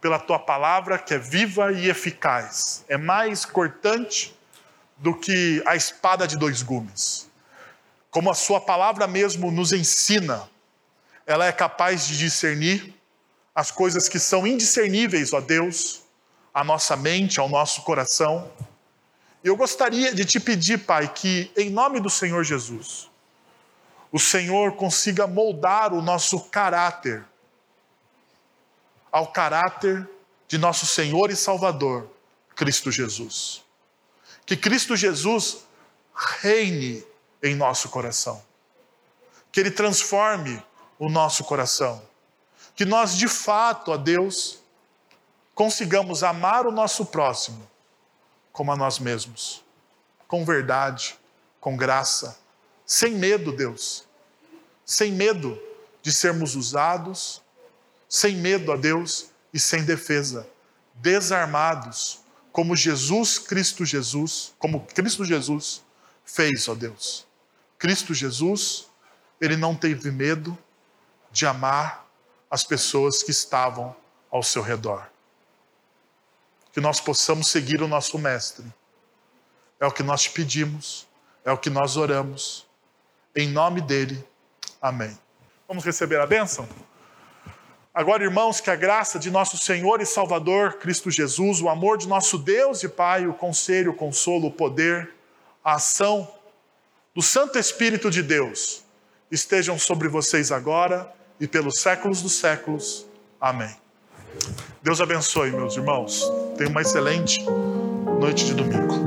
[0.00, 4.36] pela tua palavra que é viva e eficaz, é mais cortante
[4.96, 7.25] do que a espada de dois gumes
[8.16, 10.48] como a Sua palavra mesmo nos ensina,
[11.26, 12.94] ela é capaz de discernir
[13.54, 16.00] as coisas que são indiscerníveis, ó Deus,
[16.54, 18.50] à nossa mente, ao nosso coração.
[19.44, 23.10] Eu gostaria de te pedir, Pai, que em nome do Senhor Jesus,
[24.10, 27.22] o Senhor consiga moldar o nosso caráter
[29.12, 30.08] ao caráter
[30.48, 32.10] de nosso Senhor e Salvador,
[32.54, 33.62] Cristo Jesus.
[34.46, 35.66] Que Cristo Jesus
[36.40, 37.04] reine
[37.46, 38.42] em nosso coração.
[39.52, 40.62] Que Ele transforme
[40.98, 42.02] o nosso coração.
[42.74, 44.58] Que nós, de fato, a Deus,
[45.54, 47.66] consigamos amar o nosso próximo
[48.56, 49.62] como a nós mesmos,
[50.26, 51.18] com verdade,
[51.60, 52.38] com graça,
[52.86, 54.04] sem medo, Deus,
[54.82, 55.60] sem medo
[56.00, 57.42] de sermos usados,
[58.08, 60.48] sem medo a Deus e sem defesa,
[60.94, 62.20] desarmados,
[62.50, 65.82] como Jesus Cristo Jesus, como Cristo Jesus
[66.24, 67.25] fez, ó Deus.
[67.86, 68.88] Cristo Jesus,
[69.40, 70.58] ele não teve medo
[71.30, 72.04] de amar
[72.50, 73.94] as pessoas que estavam
[74.28, 75.08] ao seu redor.
[76.72, 78.64] Que nós possamos seguir o nosso Mestre.
[79.78, 81.06] É o que nós te pedimos,
[81.44, 82.66] é o que nós oramos.
[83.36, 84.26] Em nome dele,
[84.82, 85.16] amém.
[85.68, 86.68] Vamos receber a bênção?
[87.94, 92.08] Agora, irmãos, que a graça de nosso Senhor e Salvador Cristo Jesus, o amor de
[92.08, 95.14] nosso Deus e Pai, o conselho, o consolo, o poder,
[95.62, 96.28] a ação
[97.16, 98.84] do Santo Espírito de Deus
[99.30, 101.10] estejam sobre vocês agora
[101.40, 103.06] e pelos séculos dos séculos.
[103.40, 103.74] Amém.
[104.82, 106.30] Deus abençoe, meus irmãos.
[106.58, 107.42] Tenham uma excelente
[108.20, 109.02] noite de domingo.